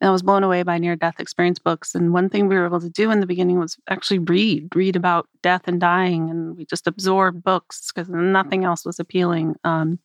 and 0.00 0.08
I 0.08 0.12
was 0.12 0.22
blown 0.22 0.44
away 0.44 0.62
by 0.62 0.78
near 0.78 0.94
death 0.94 1.18
experience 1.18 1.58
books. 1.58 1.96
And 1.96 2.12
one 2.12 2.28
thing 2.28 2.46
we 2.46 2.54
were 2.54 2.66
able 2.66 2.80
to 2.80 2.88
do 2.88 3.10
in 3.10 3.18
the 3.18 3.26
beginning 3.26 3.58
was 3.58 3.76
actually 3.90 4.20
read, 4.20 4.74
read 4.76 4.94
about 4.94 5.28
death 5.42 5.62
and 5.66 5.80
dying. 5.80 6.30
And 6.30 6.56
we 6.56 6.64
just 6.64 6.86
absorbed 6.86 7.42
books 7.42 7.90
because 7.90 8.08
nothing 8.08 8.64
else 8.64 8.84
was 8.84 9.00
appealing. 9.00 9.56
Um, 9.64 9.98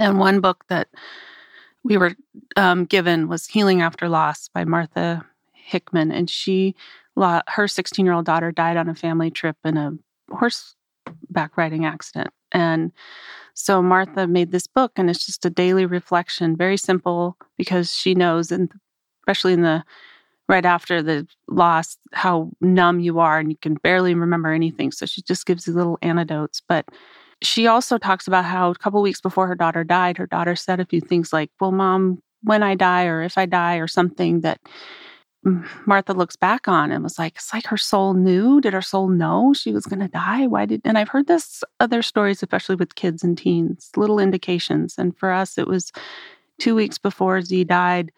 and 0.00 0.18
one 0.18 0.40
book 0.40 0.64
that 0.68 0.88
we 1.84 1.98
were 1.98 2.14
um, 2.56 2.86
given 2.86 3.28
was 3.28 3.46
Healing 3.46 3.82
After 3.82 4.08
Loss 4.08 4.48
by 4.48 4.64
Martha 4.64 5.24
Hickman. 5.52 6.10
And 6.10 6.28
she, 6.28 6.74
her 7.16 7.68
16 7.68 8.04
year 8.04 8.14
old 8.14 8.24
daughter 8.24 8.50
died 8.50 8.76
on 8.76 8.88
a 8.88 8.94
family 8.94 9.30
trip 9.30 9.56
in 9.64 9.76
a 9.76 9.92
horseback 10.30 11.56
riding 11.56 11.84
accident. 11.84 12.30
And 12.52 12.92
so 13.52 13.82
Martha 13.82 14.26
made 14.26 14.50
this 14.50 14.66
book, 14.66 14.92
and 14.96 15.08
it's 15.08 15.26
just 15.26 15.44
a 15.44 15.50
daily 15.50 15.86
reflection, 15.86 16.56
very 16.56 16.76
simple 16.76 17.36
because 17.56 17.94
she 17.94 18.14
knows, 18.14 18.50
and 18.50 18.72
especially 19.22 19.52
in 19.52 19.62
the 19.62 19.84
right 20.48 20.64
after 20.64 21.02
the 21.02 21.26
loss, 21.48 21.96
how 22.12 22.50
numb 22.60 23.00
you 23.00 23.18
are 23.18 23.38
and 23.38 23.50
you 23.50 23.56
can 23.56 23.74
barely 23.74 24.14
remember 24.14 24.52
anything. 24.52 24.92
So 24.92 25.06
she 25.06 25.22
just 25.22 25.46
gives 25.46 25.66
you 25.66 25.72
little 25.72 25.98
anecdotes. 26.02 26.60
But 26.66 26.86
she 27.44 27.66
also 27.66 27.98
talks 27.98 28.26
about 28.26 28.44
how 28.44 28.70
a 28.70 28.74
couple 28.74 29.00
weeks 29.02 29.20
before 29.20 29.46
her 29.46 29.54
daughter 29.54 29.84
died, 29.84 30.18
her 30.18 30.26
daughter 30.26 30.56
said 30.56 30.80
a 30.80 30.86
few 30.86 31.00
things 31.00 31.32
like, 31.32 31.50
Well, 31.60 31.72
mom, 31.72 32.22
when 32.42 32.62
I 32.62 32.74
die 32.74 33.06
or 33.06 33.22
if 33.22 33.38
I 33.38 33.46
die 33.46 33.76
or 33.76 33.88
something 33.88 34.40
that 34.40 34.60
mm, 35.46 35.66
Martha 35.86 36.12
looks 36.12 36.36
back 36.36 36.68
on 36.68 36.90
and 36.92 37.02
was 37.02 37.18
like, 37.18 37.36
it's 37.36 37.52
like 37.54 37.66
her 37.66 37.76
soul 37.76 38.14
knew. 38.14 38.60
Did 38.60 38.74
her 38.74 38.82
soul 38.82 39.08
know 39.08 39.54
she 39.54 39.72
was 39.72 39.86
going 39.86 40.00
to 40.00 40.08
die? 40.08 40.46
Why 40.46 40.66
did, 40.66 40.82
and 40.84 40.98
I've 40.98 41.08
heard 41.08 41.26
this 41.26 41.64
other 41.80 42.02
stories, 42.02 42.42
especially 42.42 42.76
with 42.76 42.96
kids 42.96 43.24
and 43.24 43.36
teens, 43.36 43.90
little 43.96 44.18
indications. 44.18 44.96
And 44.98 45.16
for 45.16 45.32
us, 45.32 45.56
it 45.56 45.66
was 45.66 45.90
two 46.58 46.74
weeks 46.74 46.98
before 46.98 47.40
Z 47.40 47.64
died 47.64 48.12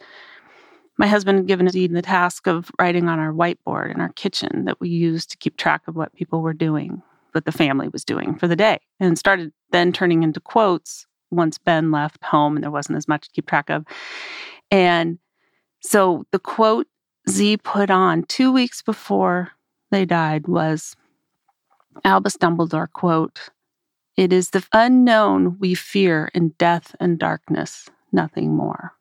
my 0.99 1.07
husband 1.07 1.39
had 1.39 1.47
given 1.47 1.69
Z 1.69 1.89
the 1.89 2.03
task 2.03 2.47
of 2.47 2.71
writing 2.79 3.09
on 3.09 3.19
our 3.19 3.33
whiteboard 3.33 3.95
in 3.95 4.01
our 4.01 4.13
kitchen 4.13 4.65
that 4.65 4.81
we 4.81 4.89
used 4.89 5.31
to 5.31 5.37
keep 5.37 5.57
track 5.57 5.83
of 5.87 5.97
what 5.97 6.15
people 6.15 6.41
were 6.41 6.55
doing, 6.55 7.03
what 7.37 7.45
the 7.45 7.53
family 7.53 7.89
was 7.89 8.05
doing 8.05 8.35
for 8.35 8.49
the 8.49 8.57
day, 8.57 8.81
and 8.99 9.17
started 9.17 9.53
then 9.71 9.93
turning 9.93 10.25
into 10.25 10.41
quotes 10.41 11.07
once 11.31 11.59
Ben 11.59 11.93
left 11.93 12.25
home 12.25 12.57
and 12.57 12.65
there 12.65 12.71
wasn't 12.71 12.97
as 12.97 13.07
much 13.07 13.29
to 13.29 13.31
keep 13.31 13.47
track 13.47 13.71
of. 13.71 13.85
And 14.71 15.19
so 15.81 16.25
the 16.33 16.39
quote 16.39 16.89
Z 17.29 17.59
put 17.59 17.91
on 17.91 18.25
two 18.25 18.53
weeks 18.53 18.83
before 18.83 19.53
they 19.91 20.05
died 20.05 20.49
was 20.49 20.97
Albus 22.05 22.37
Dumbledore 22.37 22.91
quote, 22.93 23.51
It 24.17 24.33
is 24.33 24.51
the 24.51 24.65
unknown 24.73 25.59
we 25.59 25.75
fear 25.75 26.31
in 26.35 26.51
death 26.59 26.95
and 27.01 27.19
darkness, 27.19 27.89
nothing 28.13 28.55
more. 28.55 28.93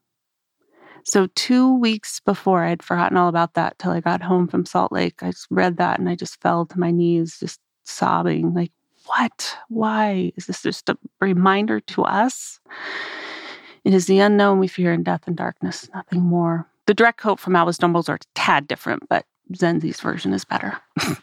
So, 1.07 1.27
two 1.35 1.77
weeks 1.77 2.19
before, 2.19 2.63
I'd 2.63 2.81
forgotten 2.81 3.15
all 3.15 3.29
about 3.29 3.53
that 3.53 3.77
till 3.77 3.91
I 3.91 3.99
got 3.99 4.23
home 4.23 4.47
from 4.47 4.65
Salt 4.65 4.91
Lake. 4.91 5.21
I 5.21 5.33
read 5.51 5.77
that 5.77 5.99
and 5.99 6.09
I 6.09 6.15
just 6.15 6.41
fell 6.41 6.65
to 6.65 6.79
my 6.79 6.89
knees, 6.89 7.37
just 7.39 7.59
sobbing, 7.85 8.53
like, 8.53 8.71
what? 9.05 9.57
Why? 9.69 10.31
Is 10.35 10.47
this 10.47 10.63
just 10.63 10.89
a 10.89 10.97
reminder 11.21 11.79
to 11.79 12.03
us? 12.03 12.59
It 13.83 13.93
is 13.93 14.07
the 14.07 14.19
unknown 14.19 14.59
we 14.59 14.67
fear 14.67 14.91
in 14.91 15.03
death 15.03 15.27
and 15.27 15.37
darkness, 15.37 15.89
nothing 15.93 16.21
more. 16.21 16.67
The 16.87 16.93
direct 16.93 17.21
quote 17.21 17.39
from 17.39 17.55
Albus 17.55 17.77
Dumbledore 17.77 18.19
is 18.19 18.27
tad 18.33 18.67
different, 18.67 19.07
but 19.07 19.25
Zenzi's 19.53 19.99
version 19.99 20.33
is 20.33 20.43
better. 20.43 20.77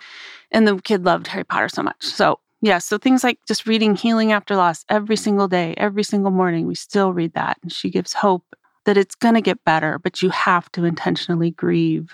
and 0.53 0.67
the 0.67 0.77
kid 0.77 1.05
loved 1.05 1.27
Harry 1.29 1.45
Potter 1.45 1.69
so 1.69 1.83
much. 1.83 2.05
So, 2.05 2.39
yeah, 2.61 2.79
so 2.79 2.99
things 2.99 3.25
like 3.25 3.39
just 3.47 3.67
reading 3.67 3.97
Healing 3.97 4.31
After 4.31 4.55
Loss 4.55 4.85
every 4.89 5.17
single 5.17 5.49
day, 5.49 5.75
every 5.77 6.05
single 6.05 6.31
morning, 6.31 6.67
we 6.67 6.77
still 6.77 7.13
read 7.13 7.35
that. 7.35 7.59
And 7.63 7.73
she 7.73 7.91
gives 7.91 8.13
hope 8.13 8.45
that 8.85 8.97
it's 8.97 9.15
going 9.15 9.35
to 9.35 9.41
get 9.41 9.65
better, 9.65 9.99
but 9.99 10.23
you 10.23 10.31
have 10.31 10.71
to 10.73 10.85
intentionally 10.85 11.53
grieve. 11.53 12.13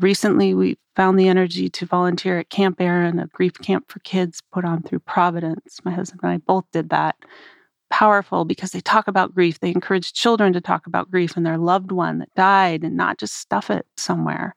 Recently, 0.00 0.54
we 0.54 0.78
found 0.94 1.18
the 1.18 1.28
energy 1.28 1.68
to 1.68 1.86
volunteer 1.86 2.38
at 2.38 2.50
Camp 2.50 2.80
Erin, 2.80 3.18
a 3.18 3.26
grief 3.28 3.54
camp 3.54 3.90
for 3.90 3.98
kids 4.00 4.40
put 4.52 4.64
on 4.64 4.82
through 4.82 5.00
Providence. 5.00 5.80
My 5.84 5.90
husband 5.90 6.20
and 6.22 6.32
I 6.32 6.36
both 6.38 6.64
did 6.72 6.90
that 6.90 7.16
powerful 7.90 8.44
because 8.44 8.72
they 8.72 8.80
talk 8.80 9.08
about 9.08 9.34
grief. 9.34 9.60
They 9.60 9.70
encourage 9.70 10.12
children 10.12 10.52
to 10.52 10.60
talk 10.60 10.86
about 10.86 11.10
grief 11.10 11.36
and 11.36 11.44
their 11.44 11.58
loved 11.58 11.92
one 11.92 12.18
that 12.18 12.34
died 12.34 12.82
and 12.82 12.96
not 12.96 13.18
just 13.18 13.36
stuff 13.36 13.70
it 13.70 13.86
somewhere. 13.96 14.54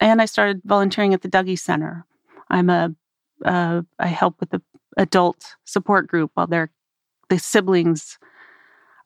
And 0.00 0.20
I 0.22 0.26
started 0.26 0.62
volunteering 0.64 1.14
at 1.14 1.22
the 1.22 1.28
Dougy 1.28 1.58
Center. 1.58 2.04
I'm 2.50 2.70
a 2.70 2.94
uh, 3.44 3.82
I 3.98 4.08
help 4.08 4.40
with 4.40 4.50
the 4.50 4.60
adult 4.96 5.54
support 5.64 6.08
group 6.08 6.32
while 6.34 6.46
they're 6.46 6.70
the 7.28 7.38
siblings 7.38 8.18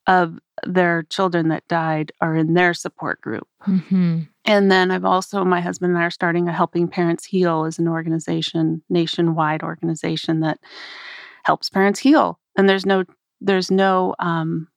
of 0.07 0.39
their 0.67 1.05
children 1.05 1.49
that 1.49 1.67
died 1.69 2.13
are 2.21 2.37
in 2.37 2.55
their 2.55 2.75
support 2.75 3.21
group. 3.21 3.47
Mm-hmm. 3.67 4.21
And 4.45 4.71
then 4.71 4.91
I've 4.91 5.05
also, 5.05 5.45
my 5.45 5.61
husband 5.61 5.93
and 5.93 6.03
I 6.03 6.07
are 6.07 6.11
starting 6.11 6.49
a 6.49 6.53
Helping 6.53 6.89
Parents 6.89 7.25
Heal 7.25 7.65
as 7.65 7.79
an 7.79 7.89
organization, 7.89 8.83
nationwide 8.91 9.63
organization 9.63 10.41
that 10.41 10.59
helps 11.45 11.71
parents 11.71 12.01
heal. 12.01 12.39
And 12.57 12.69
there's 12.69 12.85
no, 12.85 13.05
there's 13.41 13.71
no 13.71 14.15
um, 14.19 14.69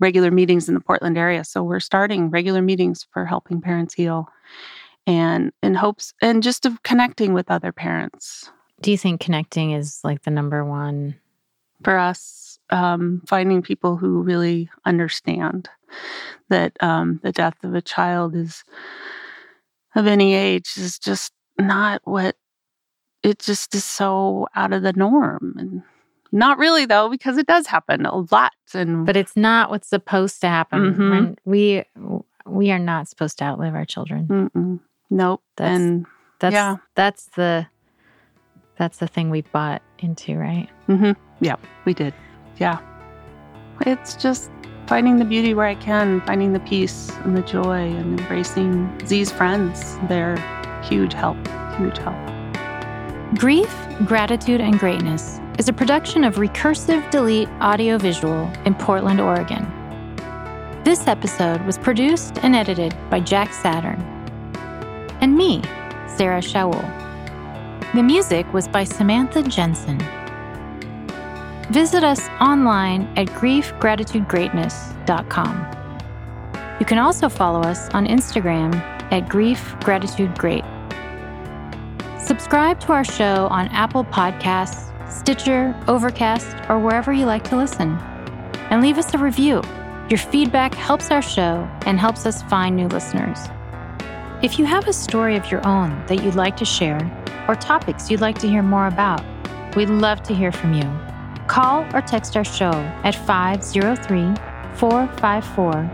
regular 0.00 0.30
meetings 0.30 0.68
in 0.68 0.74
the 0.74 0.80
Portland 0.80 1.16
area. 1.16 1.44
So 1.44 1.62
we're 1.62 1.80
starting 1.80 2.30
regular 2.30 2.62
meetings 2.62 3.06
for 3.12 3.24
Helping 3.24 3.60
Parents 3.60 3.94
Heal 3.94 4.26
and 5.06 5.52
in 5.62 5.74
hopes 5.74 6.12
and 6.20 6.42
just 6.42 6.66
of 6.66 6.82
connecting 6.82 7.32
with 7.32 7.50
other 7.50 7.72
parents. 7.72 8.50
Do 8.80 8.90
you 8.90 8.98
think 8.98 9.20
connecting 9.20 9.70
is 9.70 10.00
like 10.04 10.22
the 10.22 10.30
number 10.30 10.64
one? 10.64 11.16
For 11.84 11.96
us, 11.96 12.45
um, 12.70 13.22
finding 13.26 13.62
people 13.62 13.96
who 13.96 14.22
really 14.22 14.68
understand 14.84 15.68
that 16.48 16.72
um, 16.80 17.20
the 17.22 17.32
death 17.32 17.62
of 17.62 17.74
a 17.74 17.82
child 17.82 18.34
is 18.34 18.64
of 19.94 20.06
any 20.06 20.34
age 20.34 20.72
is 20.76 20.98
just 20.98 21.32
not 21.58 22.00
what 22.04 22.36
it 23.22 23.38
just 23.38 23.74
is 23.74 23.84
so 23.84 24.46
out 24.54 24.72
of 24.72 24.82
the 24.82 24.92
norm. 24.92 25.54
And 25.58 25.82
not 26.32 26.58
really 26.58 26.86
though 26.86 27.08
because 27.08 27.38
it 27.38 27.46
does 27.46 27.66
happen 27.66 28.04
a 28.04 28.18
lot 28.30 28.52
and 28.74 29.06
but 29.06 29.16
it's 29.16 29.36
not 29.36 29.70
what's 29.70 29.88
supposed 29.88 30.40
to 30.40 30.48
happen 30.48 30.94
mm-hmm. 30.94 31.50
we 31.50 31.82
we 32.44 32.70
are 32.70 32.78
not 32.78 33.08
supposed 33.08 33.38
to 33.38 33.44
outlive 33.44 33.74
our 33.74 33.84
children. 33.84 34.26
Mm-mm. 34.26 34.80
nope. 35.10 35.42
That's, 35.56 35.80
and 35.80 36.06
that's 36.40 36.52
yeah. 36.52 36.76
that's 36.94 37.26
the 37.36 37.66
that's 38.76 38.98
the 38.98 39.06
thing 39.06 39.30
we 39.30 39.42
bought 39.42 39.82
into 39.98 40.36
right? 40.36 40.68
Mm-hmm. 40.88 41.12
yeah 41.40 41.56
we 41.84 41.94
did 41.94 42.12
yeah 42.56 42.78
it's 43.82 44.14
just 44.14 44.50
finding 44.86 45.18
the 45.18 45.24
beauty 45.24 45.54
where 45.54 45.66
I 45.66 45.74
can, 45.74 46.20
finding 46.22 46.52
the 46.52 46.60
peace 46.60 47.10
and 47.24 47.36
the 47.36 47.42
joy, 47.42 47.92
and 47.92 48.20
embracing 48.20 49.06
Z's 49.06 49.30
friends. 49.30 49.98
They're 50.08 50.36
huge 50.82 51.12
help, 51.12 51.36
huge 51.76 51.98
help. 51.98 52.16
Grief, 53.38 53.74
Gratitude, 54.04 54.60
and 54.60 54.78
Greatness 54.78 55.40
is 55.58 55.68
a 55.68 55.72
production 55.72 56.24
of 56.24 56.36
Recursive 56.36 57.10
Delete 57.10 57.48
Audiovisual 57.60 58.50
in 58.64 58.74
Portland, 58.74 59.20
Oregon. 59.20 59.66
This 60.84 61.08
episode 61.08 61.60
was 61.62 61.78
produced 61.78 62.38
and 62.42 62.54
edited 62.54 62.94
by 63.10 63.20
Jack 63.20 63.52
Saturn. 63.52 64.00
And 65.20 65.36
me, 65.36 65.62
Sarah 66.06 66.40
Shaul. 66.40 66.80
The 67.94 68.02
music 68.02 68.50
was 68.52 68.68
by 68.68 68.84
Samantha 68.84 69.42
Jensen. 69.42 70.00
Visit 71.70 72.04
us 72.04 72.28
online 72.40 73.02
at 73.16 73.26
griefgratitudegreatness.com. 73.28 75.76
You 76.78 76.86
can 76.86 76.98
also 76.98 77.28
follow 77.28 77.62
us 77.62 77.88
on 77.90 78.06
Instagram 78.06 78.74
at 79.10 79.28
griefgratitudegreat. 79.28 80.64
Subscribe 82.20 82.78
to 82.80 82.92
our 82.92 83.04
show 83.04 83.48
on 83.50 83.66
Apple 83.68 84.04
Podcasts, 84.04 84.92
Stitcher, 85.10 85.74
Overcast, 85.88 86.56
or 86.68 86.78
wherever 86.78 87.12
you 87.12 87.26
like 87.26 87.42
to 87.44 87.56
listen. 87.56 87.98
And 88.70 88.82
leave 88.82 88.98
us 88.98 89.14
a 89.14 89.18
review. 89.18 89.62
Your 90.08 90.18
feedback 90.18 90.74
helps 90.74 91.10
our 91.10 91.22
show 91.22 91.68
and 91.86 91.98
helps 91.98 92.26
us 92.26 92.42
find 92.44 92.76
new 92.76 92.86
listeners. 92.88 93.38
If 94.42 94.58
you 94.58 94.66
have 94.66 94.86
a 94.86 94.92
story 94.92 95.36
of 95.36 95.50
your 95.50 95.66
own 95.66 96.04
that 96.06 96.22
you'd 96.22 96.36
like 96.36 96.56
to 96.58 96.64
share, 96.64 97.00
or 97.48 97.54
topics 97.54 98.10
you'd 98.10 98.20
like 98.20 98.38
to 98.38 98.48
hear 98.48 98.62
more 98.62 98.86
about, 98.86 99.24
we'd 99.74 99.88
love 99.88 100.22
to 100.24 100.34
hear 100.34 100.52
from 100.52 100.74
you. 100.74 101.05
Call 101.56 101.88
or 101.94 102.02
text 102.02 102.36
our 102.36 102.44
show 102.44 102.72
at 103.02 103.14
503 103.14 104.34
454 104.76 105.90